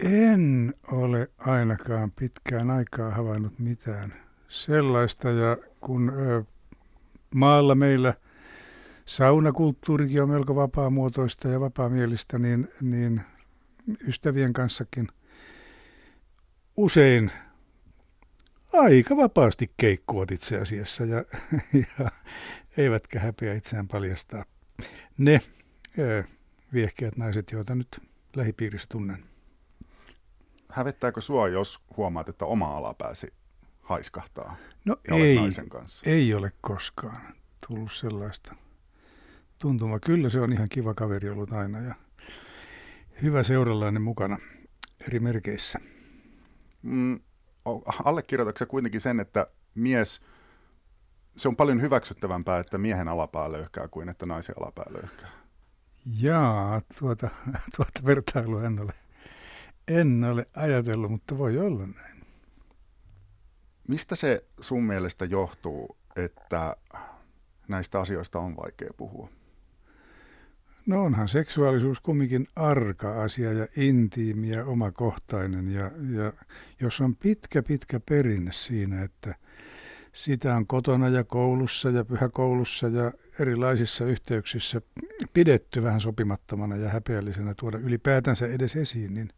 [0.00, 4.14] En ole ainakaan pitkään aikaa havainnut mitään
[4.48, 6.44] sellaista, ja kun ö,
[7.34, 8.14] maalla meillä
[9.06, 13.20] saunakulttuurikin on melko vapaamuotoista ja vapaamielistä, niin, niin
[14.08, 15.08] ystävien kanssakin
[16.78, 17.30] usein
[18.72, 21.24] aika vapaasti keikkuvat itse asiassa ja,
[21.98, 22.10] ja
[22.76, 24.44] eivätkä häpeä itseään paljastaa.
[25.18, 25.40] Ne
[25.98, 26.24] ö,
[26.72, 28.00] viehkeät naiset, joita nyt
[28.36, 29.24] lähipiirissä tunnen.
[30.72, 33.32] Hävettääkö sua, jos huomaat, että oma ala pääsi
[33.80, 36.10] haiskahtaa No ei, naisen kanssa?
[36.10, 37.34] ei ole koskaan
[37.68, 38.54] tullut sellaista
[39.58, 40.00] tuntuma.
[40.00, 41.94] Kyllä se on ihan kiva kaveri ollut aina ja
[43.22, 44.38] hyvä seuralainen mukana
[45.08, 45.78] eri merkeissä.
[46.88, 47.20] Mm,
[48.04, 50.20] allekirjoitatko kuitenkin sen, että mies,
[51.36, 55.30] se on paljon hyväksyttävämpää, että miehen alapää löyhkää kuin että naisen alapää löyhkää?
[56.20, 57.28] Jaa, tuota,
[57.76, 58.92] tuota vertailua en ole,
[59.88, 62.26] en ole ajatellut, mutta voi olla näin.
[63.88, 66.76] Mistä se sun mielestä johtuu, että
[67.68, 69.28] näistä asioista on vaikea puhua?
[70.88, 75.74] No onhan seksuaalisuus kumminkin arka asia ja intiimi ja omakohtainen.
[75.74, 76.32] Ja, ja
[76.80, 79.34] jos on pitkä, pitkä perinne siinä, että
[80.12, 84.80] sitä on kotona ja koulussa ja pyhäkoulussa ja erilaisissa yhteyksissä
[85.32, 89.28] pidetty vähän sopimattomana ja häpeällisenä tuoda ylipäätänsä edes esiin, niin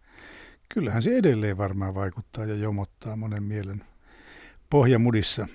[0.69, 3.85] kyllähän se edelleen varmaan vaikuttaa ja jomottaa monen mielen
[4.71, 5.47] pohjamudissa.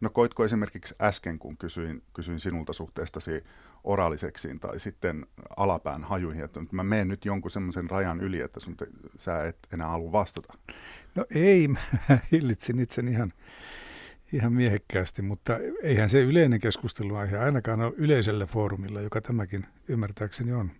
[0.00, 3.44] No koitko esimerkiksi äsken, kun kysyin, kysyin sinulta suhteestasi
[3.84, 8.76] oraaliseksiin tai sitten alapään hajuihin, että mä menen nyt jonkun semmoisen rajan yli, että sun
[8.76, 8.86] te,
[9.16, 10.54] sä et enää halua vastata?
[11.14, 11.78] No ei, mä
[12.32, 13.32] hillitsin itsen ihan,
[14.32, 20.70] ihan miehekkäästi, mutta eihän se yleinen keskusteluaihe ainakaan ole yleisellä foorumilla, joka tämäkin ymmärtääkseni on.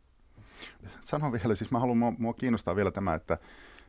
[1.00, 3.38] Sano vielä, siis mä haluan, mua, mua kiinnostaa vielä tämä, että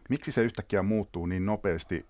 [0.09, 2.05] miksi se yhtäkkiä muuttuu niin nopeasti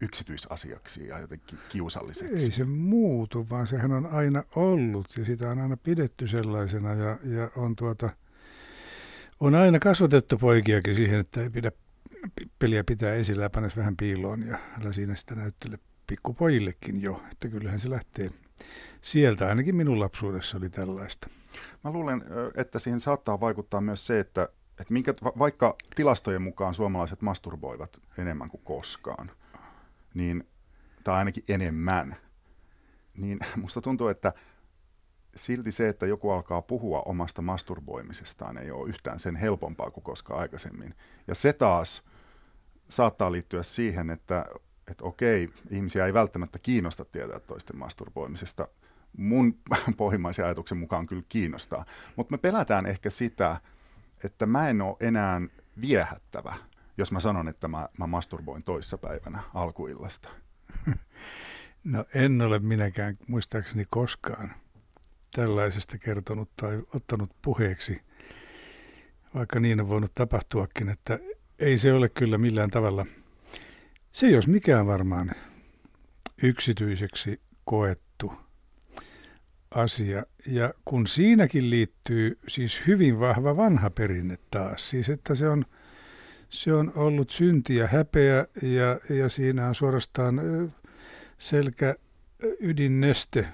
[0.00, 2.44] yksityisasiaksi ja jotenkin kiusalliseksi.
[2.44, 7.18] Ei se muutu, vaan sehän on aina ollut ja sitä on aina pidetty sellaisena ja,
[7.24, 8.10] ja on, tuota,
[9.40, 11.72] on aina kasvatettu poikiakin siihen, että ei pidä
[12.58, 17.48] peliä pitää esillä ja panes vähän piiloon ja älä siinä sitä näyttele pikkupojillekin jo, että
[17.48, 18.30] kyllähän se lähtee
[19.02, 21.28] sieltä, ainakin minun lapsuudessa oli tällaista.
[21.84, 24.48] Mä luulen, että siihen saattaa vaikuttaa myös se, että,
[24.80, 29.30] että minkä, vaikka tilastojen mukaan suomalaiset masturboivat enemmän kuin koskaan–
[30.14, 30.48] niin,
[31.04, 32.16] tai ainakin enemmän,
[33.16, 34.32] niin musta tuntuu, että
[35.36, 40.40] silti se, että joku alkaa puhua omasta masturboimisestaan, ei ole yhtään sen helpompaa kuin koskaan
[40.40, 40.94] aikaisemmin.
[41.26, 42.02] Ja se taas
[42.88, 44.46] saattaa liittyä siihen, että,
[44.90, 48.68] että okei, ihmisiä ei välttämättä kiinnosta tietää toisten masturboimisesta.
[49.16, 49.58] Mun
[49.96, 51.84] pohjimmaisen ajatuksen mukaan kyllä kiinnostaa.
[52.16, 53.60] Mutta me pelätään ehkä sitä,
[54.24, 55.40] että mä en ole enää
[55.80, 56.54] viehättävä
[56.98, 60.28] jos mä sanon, että mä, mä masturboin toissapäivänä alkuillasta?
[61.84, 64.50] No en ole minäkään muistaakseni koskaan
[65.34, 68.00] tällaisesta kertonut tai ottanut puheeksi,
[69.34, 71.18] vaikka niin on voinut tapahtuakin, että
[71.58, 73.06] ei se ole kyllä millään tavalla,
[74.12, 75.30] se jos mikään varmaan
[76.42, 78.32] yksityiseksi koettu
[79.74, 80.24] asia.
[80.46, 85.64] Ja kun siinäkin liittyy siis hyvin vahva vanha perinne taas, siis että se on–
[86.54, 90.40] se on ollut synti ja häpeä ja, ja siinä on suorastaan
[91.38, 91.94] selkä
[92.60, 93.46] ydinneste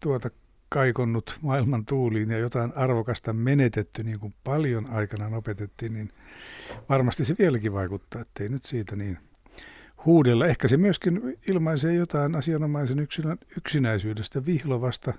[0.00, 0.30] tuota
[0.68, 6.10] kaikonnut maailman tuuliin ja jotain arvokasta menetetty, niin kuin paljon aikana opetettiin, niin
[6.88, 9.18] varmasti se vieläkin vaikuttaa, ettei nyt siitä niin
[10.04, 10.46] huudella.
[10.46, 15.14] Ehkä se myöskin ilmaisee jotain asianomaisen yksinä, yksinäisyydestä, vihlovasta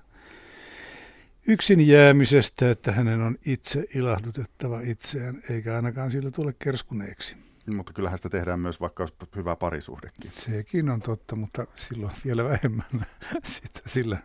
[1.48, 7.36] yksin jäämisestä, että hänen on itse ilahdutettava itseään, eikä ainakaan sillä tule kerskuneeksi.
[7.76, 10.32] Mutta kyllähän sitä tehdään myös vaikka hyvä parisuhdekin.
[10.32, 13.06] Sekin on totta, mutta silloin vielä vähemmän
[13.44, 14.18] sitä sillä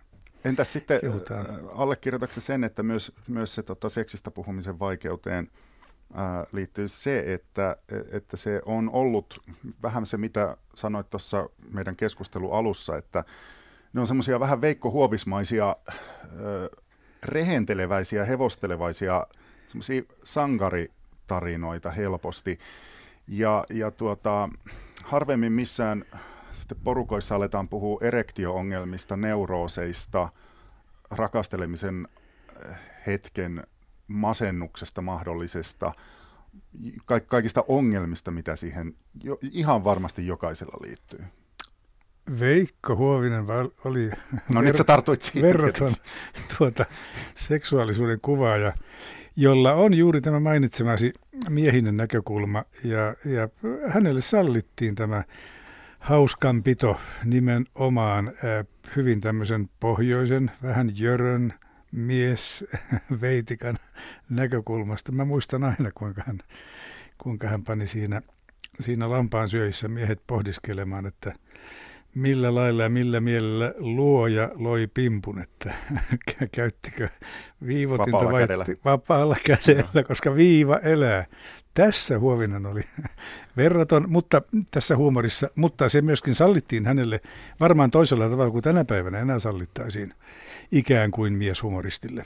[0.44, 1.46] Entäs sitten kehutaan.
[1.74, 5.50] allekirjoitatko sen, että myös, myös se tota, seksistä puhumisen vaikeuteen
[6.14, 7.76] ää, liittyy se, että,
[8.12, 9.42] että se on ollut
[9.82, 13.24] vähän se, mitä sanoit tuossa meidän keskustelu alussa, että
[13.92, 15.76] ne on semmoisia vähän Veikko Huovismaisia
[17.22, 19.26] rehenteleväisiä, hevostelevaisia
[19.68, 22.58] semmoisia sankaritarinoita helposti.
[23.28, 24.48] Ja, ja tuota,
[25.04, 26.04] harvemmin missään
[26.52, 30.28] sitten porukoissa aletaan puhua erektio-ongelmista, neurooseista,
[31.10, 32.08] rakastelemisen
[32.68, 32.76] eh,
[33.06, 33.66] hetken
[34.08, 35.92] masennuksesta mahdollisesta,
[37.26, 41.24] kaikista ongelmista, mitä siihen jo, ihan varmasti jokaisella liittyy.
[42.40, 43.44] Veikko Huovinen
[43.84, 44.10] oli
[44.48, 45.94] no, ver- tartuit verraton
[46.58, 46.84] tuota,
[47.34, 48.72] seksuaalisuuden kuvaaja,
[49.36, 51.12] jolla on juuri tämä mainitsemasi
[51.48, 53.48] miehinen näkökulma ja, ja
[53.88, 55.24] hänelle sallittiin tämä
[55.98, 61.54] hauskanpito nimenomaan äh, hyvin tämmöisen pohjoisen, vähän jörön
[61.92, 62.64] mies
[63.20, 63.76] Veitikan
[64.30, 65.12] näkökulmasta.
[65.12, 66.38] Mä muistan aina, kuinka hän,
[67.18, 68.22] kuinka hän pani siinä,
[68.80, 71.34] siinä lampaan syöissä miehet pohdiskelemaan, että
[72.14, 75.74] millä lailla ja millä mielellä luoja loi pimpun, että
[76.52, 77.08] käyttikö
[77.66, 78.64] viivotinta vapaalla vai kädellä.
[78.84, 80.02] vapaalla kädellä, no.
[80.04, 81.26] koska viiva elää.
[81.74, 82.84] Tässä Huovinen oli
[83.56, 87.20] verraton, mutta tässä huumorissa, mutta se myöskin sallittiin hänelle
[87.60, 90.14] varmaan toisella tavalla kuin tänä päivänä enää sallittaisiin
[90.72, 92.24] ikään kuin mieshumoristille.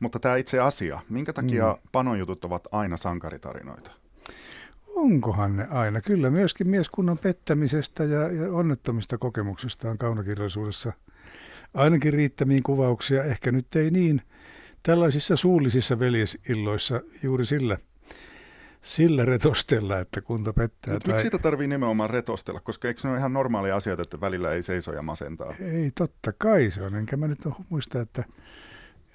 [0.00, 1.88] Mutta tämä itse asia, minkä takia mm.
[1.92, 4.05] panojutut ovat aina sankaritarinoita?
[4.96, 6.00] Onkohan ne aina?
[6.00, 10.92] Kyllä myöskin mieskunnan pettämisestä ja, ja onnettomista kokemuksista on kaunokirjallisuudessa
[11.74, 13.24] ainakin riittämiin kuvauksia.
[13.24, 14.22] Ehkä nyt ei niin
[14.82, 17.78] tällaisissa suullisissa veljesilloissa juuri sillä,
[18.82, 20.94] sillä retostella, että kunta pettää.
[20.94, 21.12] Mut tai...
[21.12, 22.60] Miksi sitä tarvii nimenomaan retostella?
[22.60, 25.52] Koska eikö se ole ihan normaalia asioita, että välillä ei seiso ja masentaa?
[25.60, 26.94] Ei, totta kai se on.
[26.94, 28.24] Enkä mä nyt muista, että,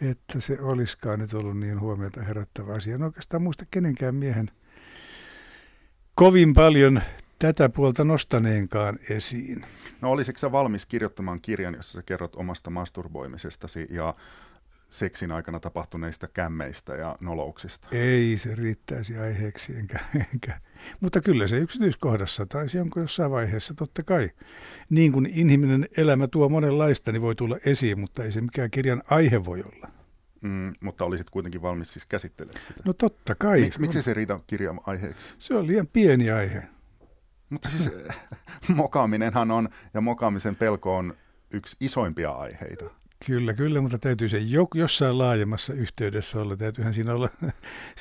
[0.01, 2.95] että se olisikaan nyt ollut niin huomiota herättävä asia.
[2.95, 4.51] En oikeastaan muista kenenkään miehen
[6.15, 7.01] kovin paljon
[7.39, 9.65] tätä puolta nostaneenkaan esiin.
[10.01, 14.13] No olisitko sä valmis kirjoittamaan kirjan, jossa sä kerrot omasta masturboimisestasi ja
[14.87, 17.87] seksin aikana tapahtuneista kämmeistä ja nolouksista?
[17.91, 19.99] Ei se riittäisi aiheeksi, enkä,
[20.33, 20.61] enkä.
[20.99, 24.29] mutta kyllä se yksityiskohdassa taisi jonkun jossain vaiheessa totta kai.
[24.89, 29.03] Niin kuin inhimillinen elämä tuo monenlaista, niin voi tulla esiin, mutta ei se mikään kirjan
[29.09, 30.00] aihe voi olla.
[30.41, 32.83] Mm, mutta olisit kuitenkin valmis siis käsittelemään sitä.
[32.85, 33.61] No totta kai.
[33.61, 35.29] Miks, miksi se riitä kirjan aiheeksi?
[35.39, 36.63] Se on liian pieni aihe.
[37.49, 37.91] Mutta siis
[38.75, 41.13] mokaaminenhan on, ja mokaamisen pelko on
[41.51, 42.85] yksi isoimpia aiheita.
[43.25, 44.37] Kyllä, kyllä, mutta täytyy se
[44.75, 46.57] jossain laajemmassa yhteydessä olla.
[46.57, 47.29] Täytyyhän siinä olla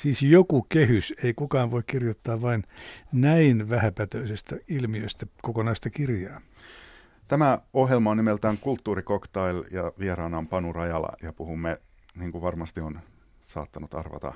[0.03, 1.15] siis joku kehys.
[1.25, 2.65] Ei kukaan voi kirjoittaa vain
[3.13, 6.41] näin vähäpätöisestä ilmiöstä kokonaista kirjaa.
[7.29, 11.81] Tämä ohjelma on nimeltään Kulttuurikoktail ja vieraana on Panu Rajala ja puhumme
[12.15, 13.01] niin kuin varmasti on
[13.41, 14.33] saattanut arvata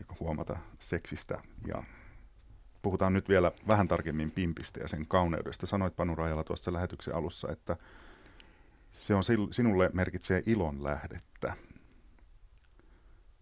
[0.00, 1.42] ja huomata seksistä.
[1.66, 1.82] Ja
[2.82, 5.66] puhutaan nyt vielä vähän tarkemmin pimpistä ja sen kauneudesta.
[5.66, 7.76] Sanoit Panu Rajala tuossa lähetyksen alussa, että
[8.92, 11.56] se on sinulle merkitsee ilon lähdettä.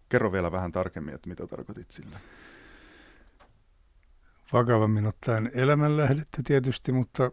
[0.09, 2.19] Kerro vielä vähän tarkemmin, että mitä tarkoitit sillä.
[4.53, 7.31] Vakavammin ottaen elämänlähdettä tietysti, mutta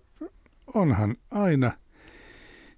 [0.75, 1.73] onhan aina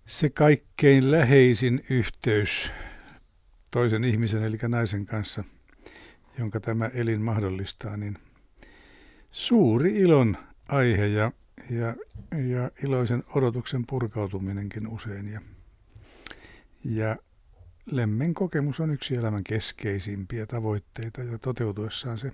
[0.06, 2.70] se kaikkein läheisin yhteys
[3.70, 5.44] toisen ihmisen, eli naisen kanssa,
[6.38, 8.18] jonka tämä elin mahdollistaa, niin
[9.30, 10.36] suuri ilon
[10.68, 11.32] aihe ja,
[11.70, 11.96] ja,
[12.38, 15.28] ja iloisen odotuksen purkautuminenkin usein.
[15.28, 15.40] Ja,
[16.84, 17.16] ja
[17.90, 22.32] lemmen kokemus on yksi elämän keskeisimpiä tavoitteita ja toteutuessaan se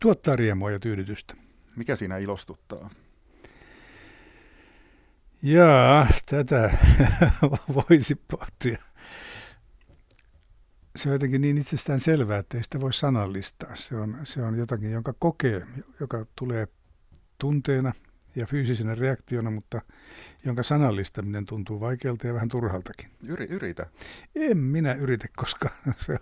[0.00, 1.34] tuottaa riemua ja tyydytystä.
[1.76, 2.90] Mikä siinä ilostuttaa?
[5.42, 6.78] Jaa, tätä
[7.88, 8.87] voisi pohtia
[10.98, 13.76] se on jotenkin niin itsestään selvää, että ei sitä voi sanallistaa.
[13.76, 15.66] Se on, se on jotakin, jonka kokee,
[16.00, 16.68] joka tulee
[17.38, 17.92] tunteena
[18.36, 19.82] ja fyysisenä reaktiona, mutta
[20.44, 23.10] jonka sanallistaminen tuntuu vaikealta ja vähän turhaltakin.
[23.28, 23.86] Yri, yritä.
[24.34, 25.70] En minä yritä, koska
[26.06, 26.18] se,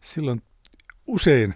[0.00, 0.42] silloin
[1.06, 1.54] usein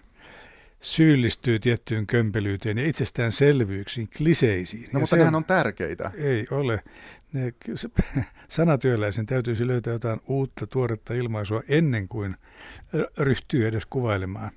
[0.81, 4.83] syyllistyy tiettyyn kömpelyyteen ja itsestäänselvyyksiin, kliseisiin.
[4.83, 6.11] No ja mutta nehän on tärkeitä.
[6.15, 6.83] Ei ole.
[7.33, 7.55] Ne,
[8.49, 12.37] sanatyöläisen täytyisi löytää jotain uutta, tuoretta ilmaisua ennen kuin
[13.19, 14.51] ryhtyy edes kuvailemaan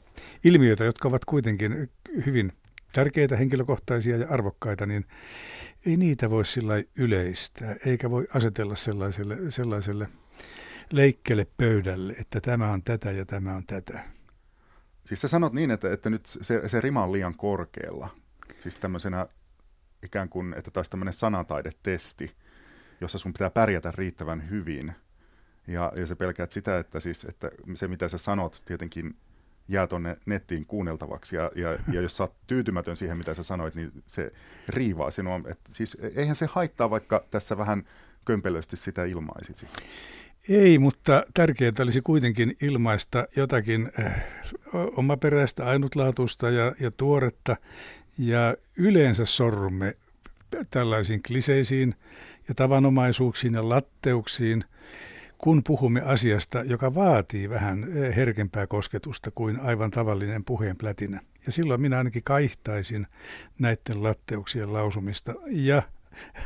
[0.43, 1.89] ilmiöitä, jotka ovat kuitenkin
[2.25, 2.51] hyvin
[2.91, 5.05] tärkeitä, henkilökohtaisia ja arvokkaita, niin
[5.85, 10.09] ei niitä voi sillä yleistää, eikä voi asetella sellaiselle, sellaiselle
[10.91, 14.03] leikkele pöydälle, että tämä on tätä ja tämä on tätä.
[15.05, 18.09] Siis sä sanot niin, että, että nyt se, se rima on liian korkealla.
[18.59, 19.27] Siis tämmöisenä
[20.03, 22.35] ikään kuin, että taisi tämmöinen sanataidetesti,
[23.03, 24.93] jossa sun pitää pärjätä riittävän hyvin.
[25.67, 29.15] Ja, ja sä pelkäät sitä, että, siis, että se mitä sä sanot tietenkin
[29.67, 31.35] jää tuonne nettiin kuunneltavaksi.
[31.35, 34.31] Ja, ja, ja jos sä oot tyytymätön siihen, mitä sä sanoit, niin se
[34.69, 35.41] riivaa sinua.
[35.47, 37.83] Et siis eihän se haittaa, vaikka tässä vähän
[38.25, 39.65] kömpelösti sitä ilmaisit.
[40.49, 44.23] Ei, mutta tärkeää olisi kuitenkin ilmaista jotakin äh,
[44.73, 47.57] omaperäistä, ainutlaatuista ja, ja tuoretta.
[48.17, 49.95] Ja yleensä sorrumme
[50.71, 51.95] tällaisiin kliseisiin
[52.47, 54.63] ja tavanomaisuuksiin ja latteuksiin,
[55.37, 61.21] kun puhumme asiasta, joka vaatii vähän äh, herkempää kosketusta kuin aivan tavallinen puheen plätinä.
[61.45, 63.07] Ja silloin minä ainakin kaihtaisin
[63.59, 65.81] näiden latteuksien lausumista ja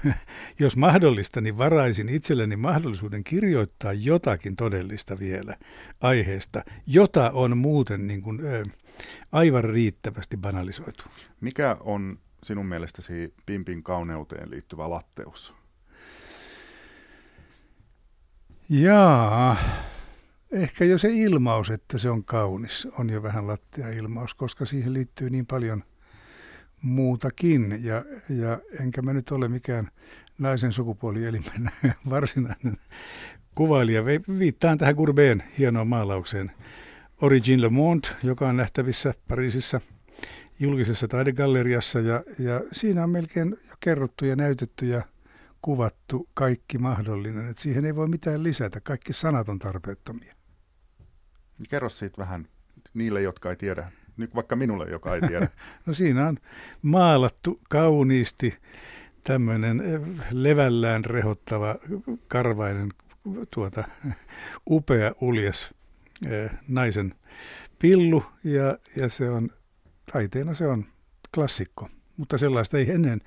[0.60, 5.58] jos mahdollista, niin varaisin itselleni mahdollisuuden kirjoittaa jotakin todellista vielä
[6.02, 8.64] aiheesta, jota on muuten niin kuin, ö,
[9.32, 11.04] aivan riittävästi banalisoitu.
[11.42, 15.54] Mikä on sinun mielestäsi pimpin kauneuteen liittyvä latteus?
[18.70, 19.58] Jaa,
[20.52, 24.94] ehkä jo se ilmaus, että se on kaunis, on jo vähän lattia ilmaus, koska siihen
[24.94, 25.84] liittyy niin paljon
[26.82, 27.80] muutakin.
[27.82, 29.88] Ja, ja enkä mä nyt ole mikään
[30.38, 31.72] naisen sukupuolielimen
[32.10, 32.78] varsinainen
[33.56, 34.06] kuvailija.
[34.40, 36.52] Viittaan tähän Gurbeen hienoon maalaukseen.
[37.22, 39.82] Origin Le Monde, joka on nähtävissä Pariisissa
[40.60, 42.00] julkisessa taidegalleriassa.
[42.00, 45.02] Ja, ja siinä on melkein jo kerrottu ja näytetty ja
[45.62, 47.50] kuvattu kaikki mahdollinen.
[47.50, 48.82] Et siihen ei voi mitään lisätä.
[48.82, 50.34] Kaikki sanat on tarpeettomia.
[51.70, 52.48] Kerro siitä vähän
[52.94, 53.92] niille, jotka ei tiedä.
[54.18, 55.50] Nyt vaikka minulle, joka ei tiedä.
[55.86, 56.38] no siinä on
[56.82, 58.54] maalattu kauniisti
[59.24, 60.02] tämmöinen eh,
[60.32, 61.76] levällään rehottava
[62.28, 62.90] karvainen
[63.52, 63.84] tuota,
[64.70, 65.74] upea uljas
[66.26, 67.14] eh, naisen
[67.80, 69.50] pillu ja, ja se on
[70.12, 70.86] taiteena se on
[71.36, 71.90] klassikko.
[72.18, 73.22] Mutta sellaista ei ennen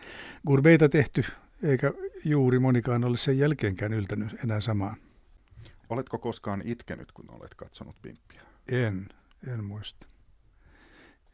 [0.47, 1.24] Gurbeita tehty,
[1.62, 1.93] eikä
[2.25, 4.97] juuri monikaan ole sen jälkeenkään yltänyt enää samaan.
[5.89, 8.43] Oletko koskaan itkenyt, kun olet katsonut pimppiä?
[8.68, 9.09] En,
[9.47, 10.07] en muista.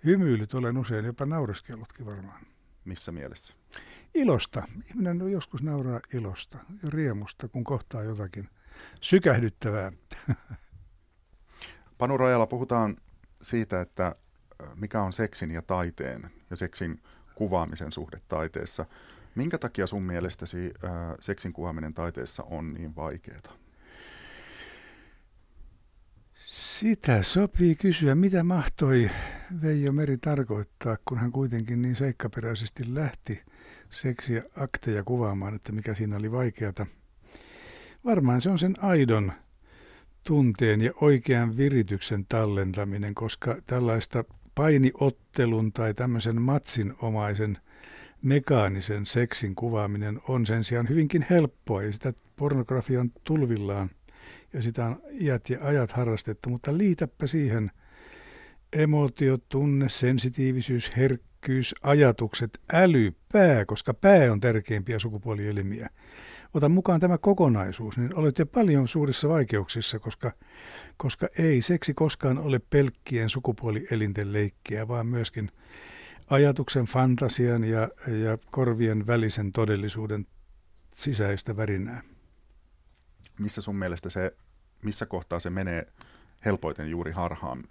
[0.05, 2.41] Hymyilyt olen usein, jopa naureskellutkin varmaan.
[2.84, 3.55] Missä mielessä?
[4.14, 4.62] Ilosta.
[4.91, 8.49] Ihminen joskus nauraa ilosta ja riemusta, kun kohtaa jotakin
[9.01, 9.93] sykähdyttävää.
[11.99, 12.97] Panu Rajala, puhutaan
[13.43, 14.16] siitä, että
[14.74, 17.03] mikä on seksin ja taiteen ja seksin
[17.34, 18.87] kuvaamisen suhde taiteessa.
[19.37, 23.57] Minkä takia sun mielestäsi äh, seksin kuvaaminen taiteessa on niin vaikeaa?
[26.45, 29.11] Sitä sopii kysyä, mitä mahtoi
[29.62, 33.43] Veijo Meri tarkoittaa, kun hän kuitenkin niin seikkaperäisesti lähti
[33.91, 36.87] seksiä akteja kuvaamaan, että mikä siinä oli vaikeata.
[38.05, 39.32] Varmaan se on sen aidon
[40.26, 44.24] tunteen ja oikean virityksen tallentaminen, koska tällaista
[44.55, 47.59] painiottelun tai tämmöisen matsinomaisen
[48.22, 53.90] mekaanisen seksin kuvaaminen on sen sijaan hyvinkin helppoa ja sitä pornografian tulvillaan
[54.52, 57.70] ja sitä on iät ja ajat harrastettu, mutta liitäpä siihen
[58.72, 65.90] emotiot, tunne, sensitiivisyys, herkkyys, ajatukset, äly, pää, koska pää on tärkeimpiä sukupuolielimiä.
[66.54, 70.32] Ota mukaan tämä kokonaisuus, niin olet jo paljon suurissa vaikeuksissa, koska,
[70.96, 75.50] koska ei seksi koskaan ole pelkkien sukupuolielinten leikkiä, vaan myöskin
[76.30, 80.26] ajatuksen, fantasian ja, ja korvien välisen todellisuuden
[80.94, 82.02] sisäistä värinää.
[83.38, 84.36] Missä sun mielestä se,
[84.84, 85.86] missä kohtaa se menee
[86.44, 87.64] helpoiten juuri harhaan?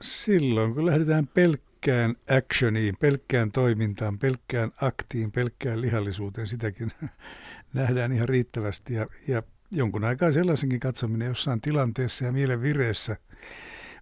[0.00, 6.90] Silloin, kun lähdetään pelkkään actioniin, pelkkään toimintaan, pelkkään aktiin, pelkkään lihallisuuteen, sitäkin
[7.74, 8.94] nähdään ihan riittävästi.
[8.94, 13.16] Ja, ja jonkun aikaa sellaisenkin katsominen jossain tilanteessa ja mielen vireessä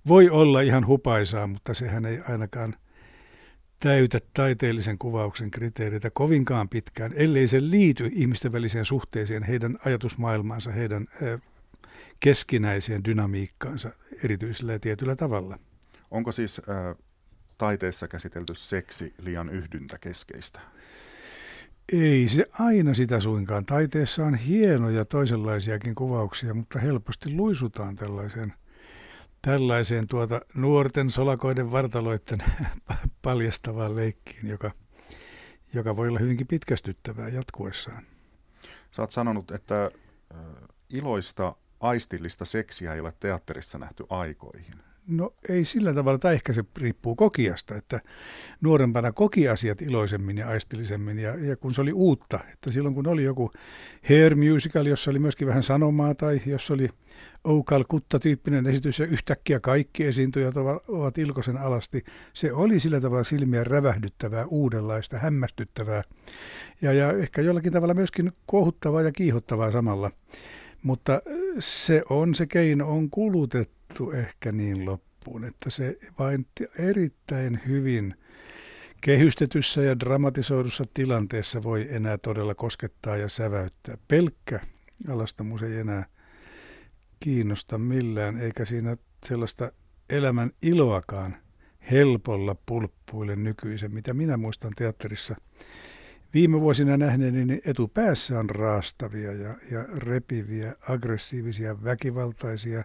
[0.09, 2.75] voi olla ihan hupaisaa, mutta sehän ei ainakaan–
[3.81, 11.07] täytä taiteellisen kuvauksen kriteereitä kovinkaan pitkään, ellei se liity ihmisten väliseen suhteeseen, heidän ajatusmaailmaansa, heidän
[12.21, 13.91] keskinäiseen dynamiikkaansa
[14.25, 15.59] erityisellä ja tietyllä tavalla.
[16.11, 16.97] Onko siis äh,
[17.59, 20.61] taiteessa käsitelty seksi liian yhdyntäkeskeistä?
[21.93, 23.67] Ei se aina sitä suinkaan.
[23.67, 28.53] Taiteessa on hienoja toisenlaisiakin kuvauksia, mutta helposti luisutaan tällaiseen
[29.43, 32.39] tällaiseen tuota nuorten solakoiden vartaloiden
[33.23, 34.71] paljastavaan leikkiin, joka,
[35.75, 38.07] joka voi olla hyvinkin pitkästyttävää jatkuessaan.
[38.91, 39.91] Sä oot sanonut, että
[40.89, 44.90] iloista aistillista seksiä ei ole teatterissa nähty aikoihin.
[45.11, 48.01] No ei sillä tavalla, tai ehkä se riippuu kokiasta, että
[48.61, 53.07] nuorempana koki asiat iloisemmin ja aistillisemmin, ja, ja kun se oli uutta, että silloin kun
[53.07, 53.51] oli joku
[54.09, 56.89] hair musical, jossa oli myöskin vähän sanomaa, tai jos oli
[57.45, 60.55] Oh Calcutta-tyyppinen esitys, ja yhtäkkiä kaikki esiintyjät
[60.89, 66.03] ovat Ilkosen alasti, se oli sillä tavalla silmiä rävähdyttävää, uudenlaista, hämmästyttävää,
[66.83, 70.11] ja, ja ehkä jollakin tavalla myöskin kuohuttavaa ja kiihottavaa samalla.
[70.83, 71.23] Mutta
[71.59, 76.47] se on, se keino on kulutettu hoidettu ehkä niin loppuun, että se vain
[76.79, 78.15] erittäin hyvin
[79.01, 83.99] kehystetyssä ja dramatisoidussa tilanteessa voi enää todella koskettaa ja säväyttää.
[84.09, 84.61] Pelkkä
[85.09, 86.07] alastamus ei enää
[87.21, 89.73] kiinnosta millään, eikä siinä sellaista
[90.11, 91.37] elämän iloakaan
[91.91, 95.37] helpolla pulppuille nykyisen, mitä minä muistan teatterissa
[96.35, 102.85] viime vuosina nähneeni niin etupäässä on raastavia ja, ja repiviä, aggressiivisia, väkivaltaisia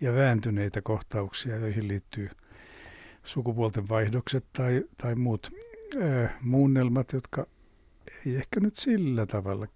[0.00, 2.30] ja vääntyneitä kohtauksia, joihin liittyy
[3.24, 5.50] sukupuolten vaihdokset tai, tai muut
[6.02, 7.46] äh, muunnelmat, jotka
[8.26, 9.66] ei ehkä nyt sillä tavalla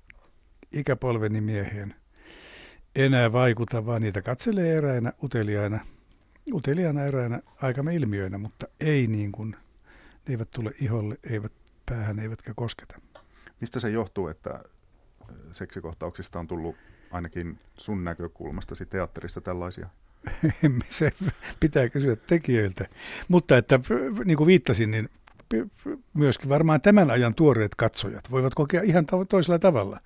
[0.73, 1.95] ikäpolveni mieheen
[2.95, 5.81] enää vaikuta, vaan niitä katselee eräänä uteliaina,
[6.53, 9.59] uteliaana eräänä aikamme ilmiöinä, mutta ei niin kuin, ne
[10.29, 11.53] eivät tule iholle, eivät
[11.87, 13.01] päähän eivätkä kosketa.
[13.61, 14.63] Mistä se johtuu, että
[15.53, 16.77] seksikohtauksista on tullut
[17.11, 19.89] ainakin sun näkökulmastasi teatterissa tällaisia?
[20.89, 21.13] se
[21.61, 22.85] pitää kysyä tekijöiltä.
[23.29, 23.81] Mutta että
[24.25, 25.09] niin kuin viittasin, niin
[26.15, 30.01] myöskin varmaan tämän ajan tuoreet katsojat voivat kokea ihan toisella tavalla.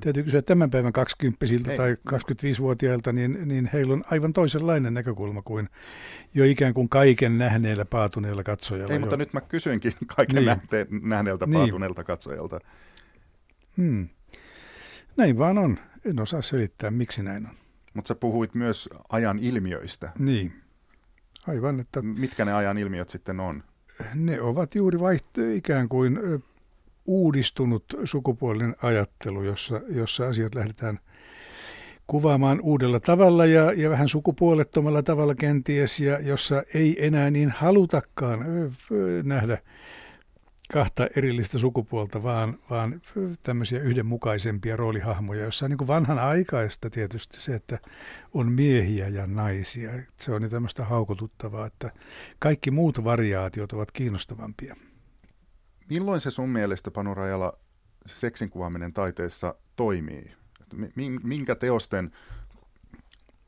[0.00, 5.68] Täytyy kysyä tämän päivän 20 tai 25-vuotiailta, niin, niin heillä on aivan toisenlainen näkökulma kuin
[6.34, 8.92] jo ikään kuin kaiken nähneellä paatuneella katsojalla.
[8.92, 9.00] Ei, jo.
[9.00, 10.46] mutta nyt mä kysyinkin kaiken niin.
[10.46, 11.58] nähte, nähneeltä niin.
[11.58, 12.60] paatuneelta katsojalta.
[13.76, 14.08] Hmm.
[15.16, 15.78] Näin vaan on.
[16.04, 17.52] En osaa selittää, miksi näin on.
[17.94, 20.12] Mutta sä puhuit myös ajan ilmiöistä.
[20.18, 20.52] Niin,
[21.46, 21.80] aivan.
[21.80, 22.02] Että...
[22.02, 23.62] Mitkä ne ajan ilmiöt sitten on?
[24.14, 26.18] Ne ovat juuri vaihto, ikään kuin
[27.06, 30.98] uudistunut sukupuolinen ajattelu, jossa, jossa asiat lähdetään
[32.06, 38.44] kuvaamaan uudella tavalla ja, ja vähän sukupuolettomalla tavalla kenties, ja jossa ei enää niin halutakaan
[39.24, 39.58] nähdä
[40.72, 43.00] kahta erillistä sukupuolta, vaan, vaan
[43.42, 47.78] tämmöisiä yhdenmukaisempia roolihahmoja, jossa on niin kuin vanhan aikaista tietysti se, että
[48.34, 49.90] on miehiä ja naisia.
[50.16, 51.92] Se on niin tämmöistä haukotuttavaa, että
[52.38, 54.76] kaikki muut variaatiot ovat kiinnostavampia.
[55.90, 57.58] Milloin se sun mielestä, Panu Rajala,
[58.06, 60.32] seksin kuvaaminen taiteessa toimii?
[61.22, 62.12] Minkä teosten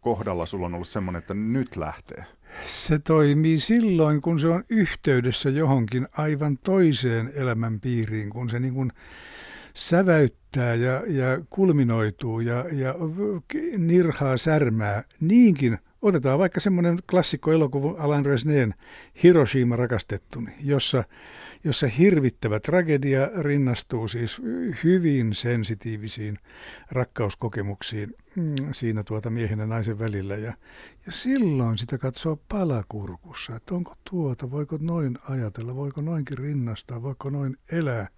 [0.00, 2.24] kohdalla sulla on ollut semmoinen, että nyt lähtee?
[2.64, 8.92] Se toimii silloin, kun se on yhteydessä johonkin aivan toiseen elämänpiiriin, kun se niin kuin
[9.74, 12.94] säväyttää ja, ja kulminoituu ja, ja
[13.78, 15.78] nirhaa särmää niinkin.
[16.02, 18.74] Otetaan vaikka semmoinen klassikko elokuva Alan Resneen
[19.22, 21.04] Hiroshima rakastettuni, jossa
[21.64, 24.42] jossa hirvittävä tragedia rinnastuu siis
[24.84, 26.38] hyvin sensitiivisiin
[26.90, 30.36] rakkauskokemuksiin mm, siinä tuota miehen ja naisen välillä.
[30.36, 30.52] Ja,
[31.06, 37.30] ja silloin sitä katsoo palakurkussa, että onko tuota, voiko noin ajatella, voiko noinkin rinnastaa, voiko
[37.30, 38.08] noin elää.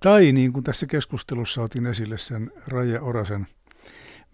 [0.00, 3.46] Tai niin kuin tässä keskustelussa otin esille sen Raija Orasen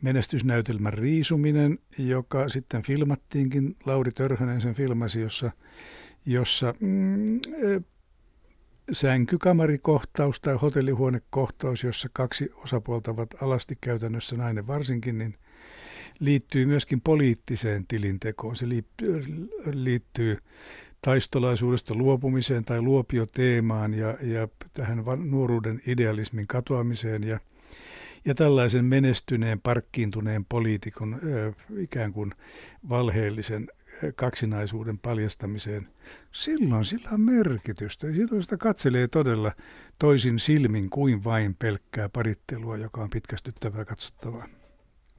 [0.02, 5.50] menestysnäytelmän Riisuminen, joka sitten filmattiinkin, Lauri Törhönen sen filmasi, jossa,
[6.26, 7.40] jossa mm,
[8.92, 15.34] sänkykamarikohtaus tai hotellihuonekohtaus, jossa kaksi osapuolta ovat alasti käytännössä nainen varsinkin, niin
[16.20, 18.56] liittyy myöskin poliittiseen tilintekoon.
[18.56, 18.66] Se
[19.72, 20.38] liittyy
[21.02, 27.40] taistolaisuudesta luopumiseen tai luopioteemaan ja, ja tähän nuoruuden idealismin katoamiseen ja,
[28.24, 32.32] ja tällaisen menestyneen, parkkiintuneen poliitikon ö, ikään kuin
[32.88, 33.66] valheellisen
[34.14, 35.88] kaksinaisuuden paljastamiseen,
[36.32, 38.06] silloin sillä on merkitystä.
[38.12, 39.52] Silloin sitä katselee todella
[39.98, 44.48] toisin silmin kuin vain pelkkää parittelua, joka on pitkästyttävää katsottavaa.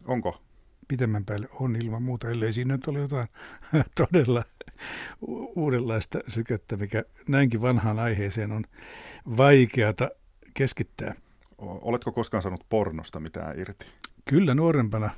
[0.06, 0.42] Onko?
[0.88, 3.28] Pitemmän päälle on ilman muuta, ellei siinä nyt ole jotain
[3.98, 4.44] todella
[5.56, 8.64] uudenlaista sykettä, mikä näinkin vanhaan aiheeseen on
[9.38, 10.10] vaikeata
[10.54, 11.16] keskittää.
[11.58, 13.86] Oletko koskaan saanut pornosta mitään irti?
[14.26, 15.10] Kyllä nuorempana.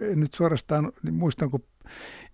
[0.00, 1.64] En nyt suorastaan niin muistan, kun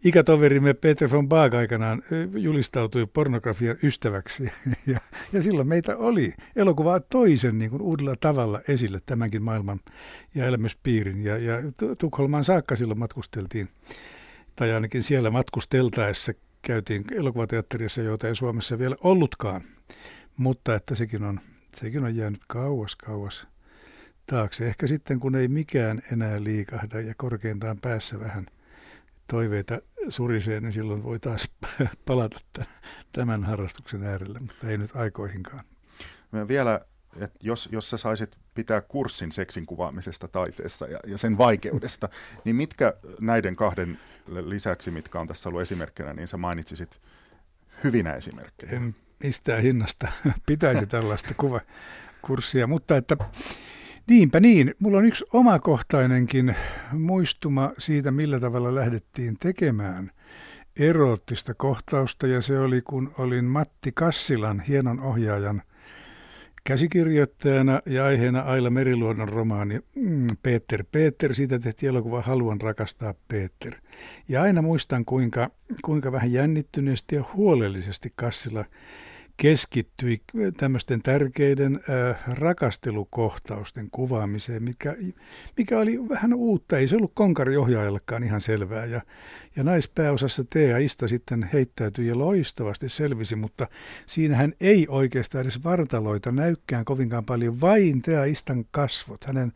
[0.05, 2.03] ikätoverimme Peter von Baag aikanaan
[2.37, 4.53] julistautui pornografian ystäväksi.
[4.87, 5.01] Ja,
[5.33, 9.81] ja silloin meitä oli elokuvaa toisen niin kuin uudella tavalla esille tämänkin maailman
[10.35, 11.25] ja elämyspiirin.
[11.25, 11.57] Ja, ja
[11.99, 13.69] Tukholmaan saakka silloin matkusteltiin,
[14.57, 16.33] tai ainakin siellä matkusteltaessa
[16.63, 19.63] käytiin elokuvateatterissa, joita ei Suomessa vielä ollutkaan.
[20.37, 21.41] Mutta että sekin on,
[21.77, 23.47] sekin on jäänyt kauas kauas
[24.27, 24.67] taakse.
[24.67, 28.47] Ehkä sitten, kun ei mikään enää liikahda ja korkeintaan päässä vähän
[29.29, 31.51] toiveita surisee, niin silloin voi taas
[32.07, 32.41] palata
[33.13, 35.65] tämän harrastuksen äärelle, mutta ei nyt aikoihinkaan.
[36.33, 36.81] Mä vielä,
[37.21, 42.09] että jos, jos sä saisit pitää kurssin seksin kuvaamisesta taiteessa ja, ja sen vaikeudesta,
[42.45, 47.01] niin mitkä näiden kahden lisäksi, mitkä on tässä ollut esimerkkinä, niin sä mainitsisit
[47.85, 48.73] hyvinä esimerkkejä?
[48.73, 50.09] En mistään hinnasta
[50.47, 53.17] pitäisi tällaista kuvakurssia, mutta että
[54.09, 54.75] Niinpä niin.
[54.81, 56.57] Mulla on yksi omakohtainenkin
[56.93, 60.11] muistuma siitä, millä tavalla lähdettiin tekemään
[60.77, 65.63] eroottista kohtausta, ja se oli, kun olin Matti Kassilan, hienon ohjaajan,
[66.65, 71.35] käsikirjoittajana ja aiheena Aila Meriluodon romaani mm, Peter Peter.
[71.35, 73.75] Siitä tehtiin elokuva Haluan rakastaa Peter.
[74.29, 75.51] Ja aina muistan, kuinka,
[75.85, 78.65] kuinka vähän jännittyneesti ja huolellisesti Kassila
[79.37, 80.21] keskittyi
[80.57, 84.97] tämmöisten tärkeiden äh, rakastelukohtausten kuvaamiseen, mikä,
[85.57, 86.79] mikä oli vähän uutta.
[86.79, 88.85] Ei se ollut konkariohjaajallekaan ihan selvää.
[88.85, 89.01] Ja,
[89.57, 93.69] ja naispääosassa Tea Ista sitten heittäytyi ja loistavasti selvisi, mutta
[94.07, 99.53] siinähän ei oikeastaan edes vartaloita näykkään kovinkaan paljon, vain Tea Istan kasvot, hänen,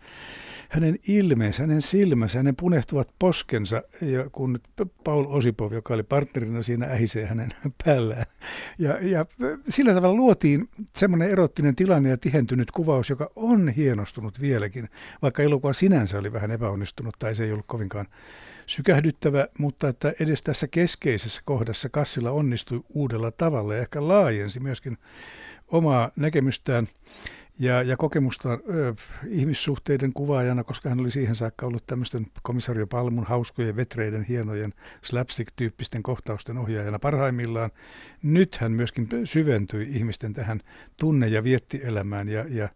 [0.69, 4.59] hänen ilmeensä, hänen silmänsä, hänen punehtuvat poskensa, ja kun
[5.05, 7.53] Paul Osipov, joka oli partnerina siinä, ähisee hänen
[7.85, 8.27] päällään.
[8.79, 9.27] Ja, ja
[9.71, 14.89] sillä tavalla luotiin semmoinen erottinen tilanne ja tihentynyt kuvaus, joka on hienostunut vieläkin,
[15.23, 18.07] vaikka elokuva sinänsä oli vähän epäonnistunut tai se ei ollut kovinkaan
[18.67, 24.99] sykähdyttävä, mutta että edes tässä keskeisessä kohdassa Kassilla onnistui uudella tavalla ja ehkä laajensi myöskin
[25.69, 26.89] omaa näkemystään
[27.61, 28.95] ja, ja kokemusta ö,
[29.29, 36.03] ihmissuhteiden kuvaajana, koska hän oli siihen saakka ollut tämmöisten komisario Palmun hauskojen, vetreiden, hienojen slapstick-tyyppisten
[36.03, 37.71] kohtausten ohjaajana parhaimmillaan.
[38.23, 40.61] Nyt hän myöskin syventyi ihmisten tähän
[40.97, 42.69] tunne- ja viettielämään ja, ja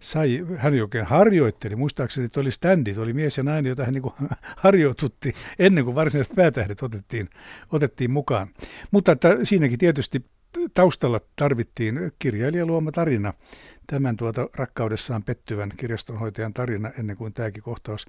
[0.00, 4.12] sai, hän oikein harjoitteli, muistaakseni että oli standit, oli mies ja nainen, jota hän niin
[4.64, 7.28] harjoitutti ennen kuin varsinaiset päätähdet otettiin,
[7.72, 8.48] otettiin mukaan.
[8.90, 10.24] Mutta että siinäkin tietysti
[10.74, 13.34] taustalla tarvittiin kirjailija luoma tarina,
[13.86, 18.06] tämän tuota rakkaudessaan pettyvän kirjastonhoitajan tarina ennen kuin tämäkin kohtaus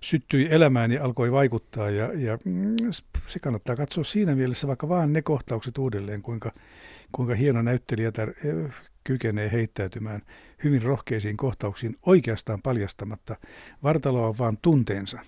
[0.00, 1.90] syttyi elämään ja alkoi vaikuttaa.
[1.90, 2.76] Ja, ja mm,
[3.26, 6.52] se kannattaa katsoa siinä mielessä vaikka vaan ne kohtaukset uudelleen, kuinka,
[7.12, 8.72] kuinka hieno näyttelijä tar-
[9.04, 10.22] kykenee heittäytymään
[10.64, 13.36] hyvin rohkeisiin kohtauksiin oikeastaan paljastamatta
[13.82, 15.18] vartaloa vaan tunteensa.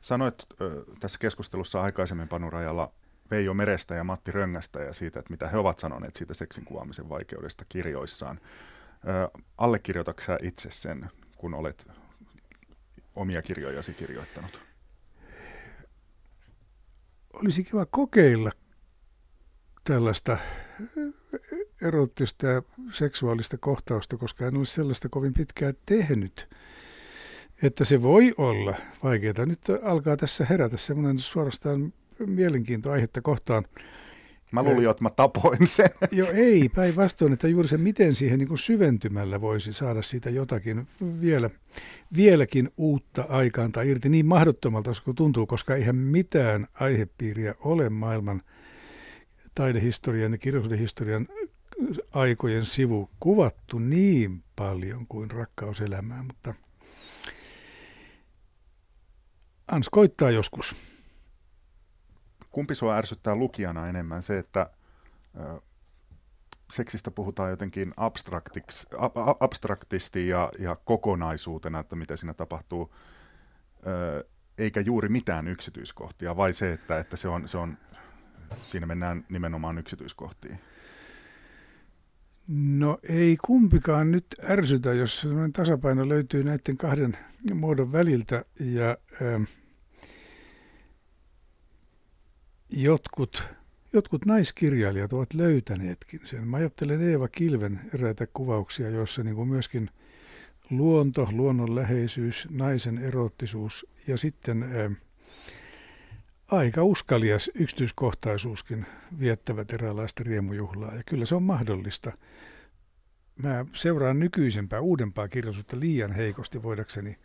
[0.00, 2.92] Sanoit ö, tässä keskustelussa aikaisemmin Panurajalla
[3.30, 7.08] Veijo Merestä ja Matti Röngästä ja siitä, että mitä he ovat sanoneet siitä seksin kuvaamisen
[7.08, 8.40] vaikeudesta kirjoissaan.
[9.58, 11.86] Allekirjoitatko itse sen, kun olet
[13.14, 14.60] omia kirjojasi kirjoittanut?
[17.32, 18.52] Olisi kiva kokeilla
[19.84, 20.38] tällaista
[21.82, 22.62] erottista ja
[22.92, 26.48] seksuaalista kohtausta, koska en ole sellaista kovin pitkään tehnyt.
[27.62, 29.46] Että se voi olla vaikeaa.
[29.46, 31.92] Nyt alkaa tässä herätä semmoinen suorastaan
[32.26, 33.64] mielenkiinto aihetta kohtaan.
[34.52, 35.90] Mä luulin jo, että mä tapoin sen.
[36.10, 40.86] Joo, ei, päinvastoin, että juuri se, miten siihen niin kuin syventymällä voisi saada siitä jotakin
[41.20, 41.50] vielä,
[42.16, 48.42] vieläkin uutta aikaan tai irti niin mahdottomalta kuin tuntuu, koska eihän mitään aihepiiriä ole maailman
[49.54, 51.28] taidehistorian ja kirjallisuuden
[52.12, 56.54] aikojen sivu kuvattu niin paljon kuin rakkauselämää, mutta
[59.68, 60.74] Ans koittaa joskus.
[62.56, 64.22] Kumpi sua ärsyttää lukijana enemmän?
[64.22, 64.70] Se, että
[65.40, 65.60] ö,
[66.72, 67.94] seksistä puhutaan jotenkin
[69.40, 72.94] abstraktisti ja, ja kokonaisuutena, että mitä siinä tapahtuu,
[73.86, 74.24] ö,
[74.58, 77.78] eikä juuri mitään yksityiskohtia, vai se, että, että se on, se on,
[78.56, 80.58] siinä mennään nimenomaan yksityiskohtiin?
[82.78, 87.16] No ei kumpikaan nyt ärsytä, jos tasapaino löytyy näiden kahden
[87.54, 89.42] muodon väliltä ja ähm,
[92.70, 93.48] jotkut,
[93.92, 96.48] jotkut naiskirjailijat ovat löytäneetkin sen.
[96.48, 99.90] Mä ajattelen Eeva Kilven eräitä kuvauksia, joissa niin kuin myöskin
[100.70, 104.96] luonto, luonnonläheisyys, naisen erottisuus ja sitten äh,
[106.48, 108.86] aika uskalias yksityiskohtaisuuskin
[109.18, 110.94] viettävät eräänlaista riemujuhlaa.
[110.94, 112.12] Ja kyllä se on mahdollista.
[113.42, 117.16] Mä seuraan nykyisempää, uudempaa kirjallisuutta liian heikosti voidakseni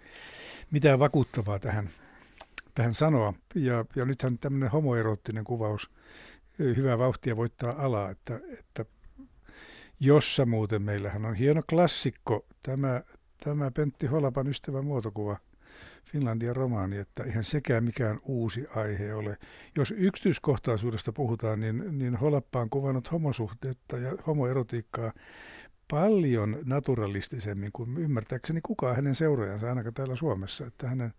[0.72, 1.90] mitään vakuuttavaa tähän,
[2.76, 3.34] tähän sanoa.
[3.56, 5.90] Ja, ja nythän tämmöinen homoeroottinen kuvaus
[6.60, 8.86] hyvää vauhtia voittaa alaa, että, että
[10.00, 13.02] jossa muuten meillähän on hieno klassikko, tämä,
[13.44, 15.38] tämä Pentti Holapan ystävä muotokuva–
[16.12, 19.38] Finlandia romaani, että eihän sekään mikään uusi aihe ole.
[19.76, 25.14] Jos yksityiskohtaisuudesta puhutaan, niin, niin Holappa on kuvannut homosuhteetta ja homoerotiikkaa
[25.88, 31.14] paljon naturalistisemmin kuin ymmärtääkseni kukaan hänen seuraajansa, ainakaan täällä Suomessa, että hänen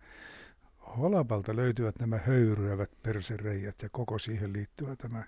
[0.99, 5.25] Holapalta löytyvät nämä höyryävät persereijät ja koko siihen liittyvä tämä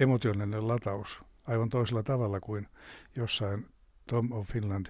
[0.00, 2.66] emotionaalinen lataus aivan toisella tavalla kuin
[3.16, 3.66] jossain
[4.06, 4.86] Tom of Finland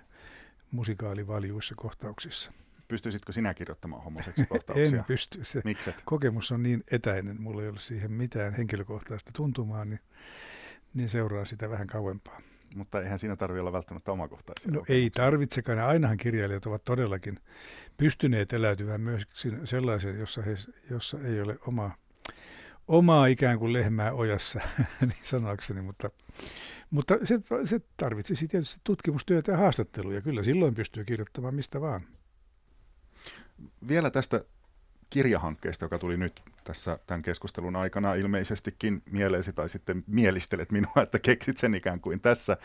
[0.71, 2.53] musikaalivaljuissa kohtauksissa.
[2.89, 4.99] Pystyisitkö sinä kirjoittamaan homoseksikohtauksia?
[4.99, 5.45] en pysty.
[5.45, 6.03] Se Mikset?
[6.05, 10.01] kokemus on niin etäinen, mulla ei ole siihen mitään henkilökohtaista tuntumaa, niin,
[10.95, 12.41] niin seuraa sitä vähän kauempaa.
[12.75, 14.71] Mutta eihän siinä tarvitse olla välttämättä omakohtaisia.
[14.71, 15.79] No ei tarvitsekaan.
[15.79, 17.39] Ainahan kirjailijat ovat todellakin
[17.97, 19.23] pystyneet eläytymään myös
[19.65, 20.57] sellaisen, jossa, he,
[20.91, 21.95] jossa ei ole omaa,
[22.89, 24.61] omaa ikään kuin lehmää ojassa,
[25.01, 26.11] niin sanoakseni, mutta,
[26.91, 30.21] mutta se, se tarvitsisi tietysti tutkimustyötä ja haastatteluja.
[30.21, 32.07] Kyllä silloin pystyy kirjoittamaan mistä vaan
[33.89, 34.45] vielä tästä
[35.11, 41.19] kirjahankkeesta, joka tuli nyt tässä tämän keskustelun aikana ilmeisestikin mieleesi tai sitten mielistelet minua, että
[41.19, 42.57] keksit sen ikään kuin tässä.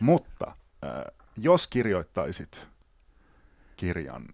[0.00, 0.46] Mutta
[0.84, 1.04] äh,
[1.36, 2.66] jos kirjoittaisit
[3.76, 4.28] kirjan,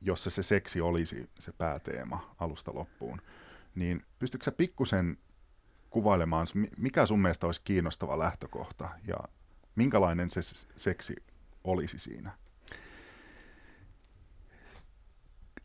[0.00, 3.22] jossa se seksi olisi se pääteema alusta loppuun,
[3.74, 5.18] niin pystytkö sä pikkusen
[5.90, 6.46] kuvailemaan,
[6.76, 9.16] mikä sun mielestä olisi kiinnostava lähtökohta ja
[9.74, 10.40] minkälainen se
[10.76, 11.16] seksi
[11.64, 12.32] olisi siinä?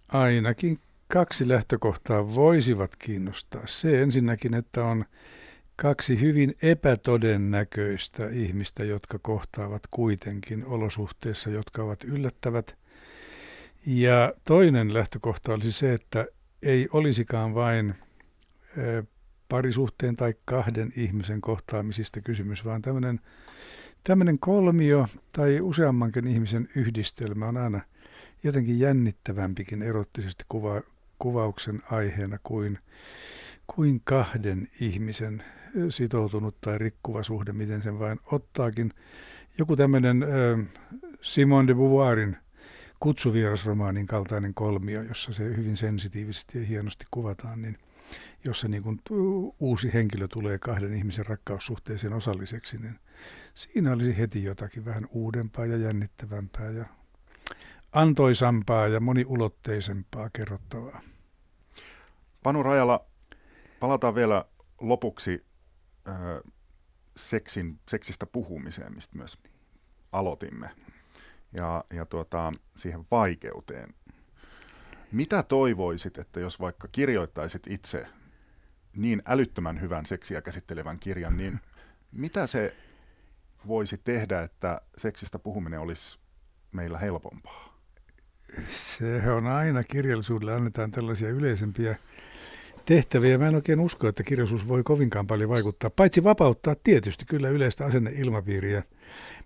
[0.07, 3.61] Ainakin kaksi lähtökohtaa voisivat kiinnostaa.
[3.65, 5.05] Se ensinnäkin, että on
[5.75, 12.77] kaksi hyvin epätodennäköistä ihmistä, jotka kohtaavat kuitenkin olosuhteissa, jotka ovat yllättävät.
[13.85, 16.25] Ja toinen lähtökohta olisi se, että
[16.63, 17.95] ei olisikaan vain
[19.49, 23.19] parisuhteen tai kahden ihmisen kohtaamisista kysymys, vaan tämmöinen,
[24.03, 27.81] tämmöinen kolmio tai useammankin ihmisen yhdistelmä on aina
[28.43, 30.81] jotenkin jännittävämpikin erottisesti kuva,
[31.19, 32.79] kuvauksen aiheena kuin,
[33.67, 35.43] kuin kahden ihmisen
[35.89, 38.93] sitoutunut tai rikkuva suhde, miten sen vain ottaakin.
[39.57, 40.25] Joku tämmöinen
[41.21, 42.37] Simone de Beauvoirin
[42.99, 47.77] kutsuvierasromaanin kaltainen kolmio, jossa se hyvin sensitiivisesti ja hienosti kuvataan, niin
[48.45, 49.01] jossa niin kuin
[49.59, 52.95] uusi henkilö tulee kahden ihmisen rakkaussuhteeseen osalliseksi, niin
[53.53, 56.85] siinä olisi heti jotakin vähän uudempaa ja jännittävämpää ja
[57.91, 61.01] antoisampaa ja moniulotteisempaa kerrottavaa.
[62.43, 63.05] Panu Rajala,
[63.79, 64.45] palataan vielä
[64.81, 65.45] lopuksi
[66.07, 66.15] äh,
[67.15, 69.37] seksin, seksistä puhumiseen, mistä myös
[70.11, 70.69] aloitimme,
[71.53, 73.93] ja, ja tuota, siihen vaikeuteen.
[75.11, 78.07] Mitä toivoisit, että jos vaikka kirjoittaisit itse
[78.95, 81.59] niin älyttömän hyvän seksiä käsittelevän kirjan, niin
[82.11, 82.75] mitä se
[83.67, 86.19] voisi tehdä, että seksistä puhuminen olisi
[86.71, 87.66] meillä helpompaa?
[88.67, 91.95] Se on aina kirjallisuudelle annetaan tällaisia yleisempiä
[92.85, 93.37] tehtäviä.
[93.37, 97.85] Mä en oikein usko, että kirjallisuus voi kovinkaan paljon vaikuttaa, paitsi vapauttaa tietysti kyllä yleistä
[97.85, 98.83] asenneilmapiiriä,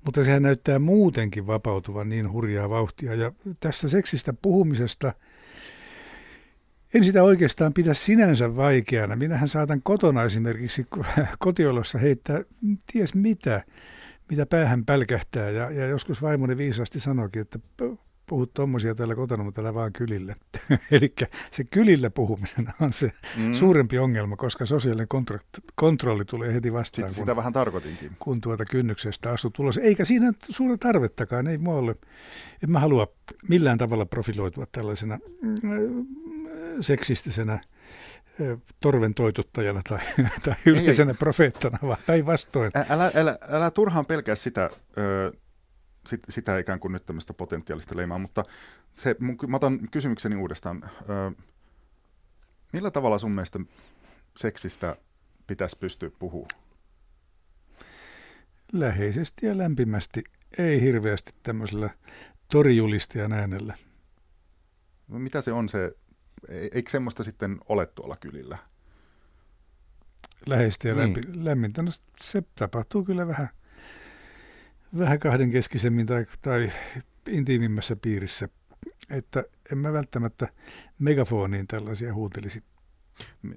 [0.05, 3.15] mutta sehän näyttää muutenkin vapautuvan niin hurjaa vauhtia.
[3.15, 5.13] Ja tässä seksistä puhumisesta
[6.93, 9.15] en sitä oikeastaan pidä sinänsä vaikeana.
[9.15, 10.87] Minähän saatan kotona esimerkiksi
[11.39, 12.41] kotiolossa heittää
[12.91, 13.63] ties mitä,
[14.29, 15.49] mitä päähän pälkähtää.
[15.49, 17.59] Ja, ja joskus vaimoni viisaasti sanoikin, että
[18.31, 20.35] puhut tuommoisia täällä kotona, mutta täällä vaan kylille.
[20.91, 21.13] Eli
[21.51, 23.53] se kylillä puhuminen on se mm.
[23.53, 26.85] suurempi ongelma, koska sosiaalinen kontro- kontrolli tulee heti vastaan.
[26.85, 28.11] Sitten kun, sitä vähän tarkoitinkin.
[28.19, 29.77] Kun tuota kynnyksestä astut tulos.
[29.77, 31.95] Eikä siinä suurta tarvettakaan, ei mua ole.
[32.63, 33.07] En mä halua
[33.47, 36.05] millään tavalla profiloitua tällaisena mm,
[36.81, 37.59] seksistisenä
[38.79, 39.99] torven toituttajana tai,
[40.43, 42.71] tai yleisenä profeettana, vaan päinvastoin.
[42.89, 45.33] Älä, älä, älä turhaan pelkää sitä, ö,
[46.07, 48.43] sit, sitä ikään kuin nyt tämmöistä potentiaalista leimaa, mutta
[48.93, 50.89] se, mun, mä otan kysymykseni uudestaan.
[51.09, 51.31] Ö,
[52.73, 53.59] millä tavalla sun mielestä
[54.37, 54.95] seksistä
[55.47, 56.61] pitäisi pystyä puhumaan?
[58.73, 60.23] Läheisesti ja lämpimästi,
[60.57, 61.89] ei hirveästi tämmöisellä
[62.51, 63.77] torijulistajan äänellä.
[65.07, 65.91] No, mitä se on se,
[66.49, 68.57] eikö semmoista sitten ole tuolla kylillä?
[70.47, 71.45] Läheisesti ja niin.
[71.45, 71.91] lämmintä, no
[72.21, 73.49] se tapahtuu kyllä vähän–
[74.97, 76.71] vähän kahdenkeskisemmin tai, tai
[77.29, 78.49] intiimimmässä piirissä,
[79.09, 80.47] että en mä välttämättä
[80.99, 82.63] megafoniin tällaisia huutelisi.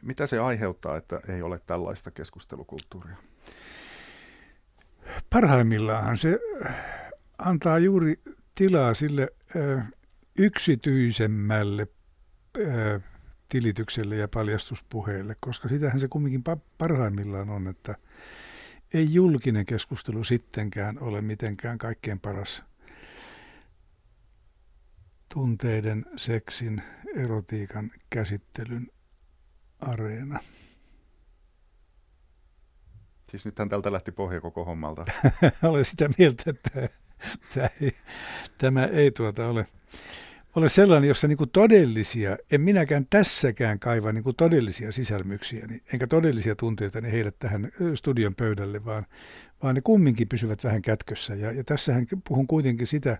[0.02, 3.16] Mitä se aiheuttaa, että ei ole tällaista keskustelukulttuuria?
[5.30, 6.38] Parhaimmillaan se
[7.38, 8.14] antaa juuri
[8.54, 9.80] tilaa sille ö,
[10.38, 11.88] yksityisemmälle
[12.56, 13.00] ö,
[13.48, 16.44] tilitykselle ja paljastuspuheelle, koska sitähän se kumminkin
[16.78, 17.94] parhaimmillaan on, että
[18.94, 22.62] ei julkinen keskustelu sittenkään ole mitenkään kaikkein paras
[25.34, 26.82] tunteiden, seksin,
[27.16, 28.86] erotiikan käsittelyn
[29.80, 30.38] areena.
[33.30, 35.04] Siis nythän tältä lähti pohja koko hommalta.
[35.62, 36.88] Olen sitä mieltä, että
[37.54, 37.96] tämä ei,
[38.58, 39.66] tämä ei tuota ole
[40.56, 46.06] ole sellainen, jossa niin todellisia, en minäkään tässäkään kaiva niin kuin todellisia sisälmyksiä, niin, enkä
[46.06, 49.06] todellisia tunteita niin heidät tähän studion pöydälle, vaan,
[49.62, 51.34] vaan ne kumminkin pysyvät vähän kätkössä.
[51.34, 53.18] Ja, ja tässähän puhun kuitenkin sitä,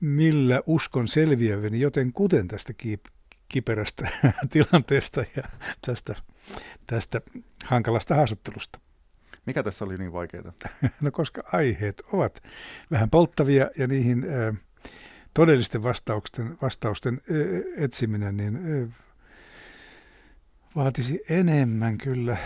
[0.00, 3.04] millä uskon selviäväni, joten kuten tästä kiip,
[3.48, 4.08] kiperästä
[4.52, 5.42] tilanteesta ja
[5.86, 6.14] tästä,
[6.86, 7.20] tästä
[7.64, 8.80] hankalasta haastattelusta.
[9.46, 10.52] Mikä tässä oli niin vaikeaa?
[11.00, 12.42] no koska aiheet ovat
[12.90, 14.24] vähän polttavia ja niihin...
[14.24, 14.67] Äh,
[15.34, 17.20] todellisten vastausten, vastausten
[17.76, 18.94] etsiminen, niin
[20.76, 22.36] vaatisi enemmän kyllä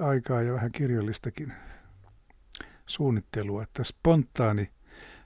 [0.00, 1.52] aikaa ja vähän kirjallistakin
[2.86, 3.62] suunnittelua.
[3.62, 4.70] Että spontaani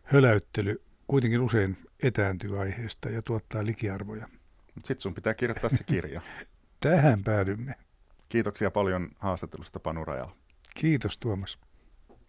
[0.02, 4.28] höläyttely kuitenkin usein etääntyy aiheesta ja tuottaa likiarvoja.
[4.74, 6.20] Sitten sun pitää kirjoittaa se kirja.
[6.80, 7.74] Tähän päädymme.
[8.28, 10.36] Kiitoksia paljon haastattelusta Panu Rajala.
[10.74, 11.58] Kiitos Tuomas.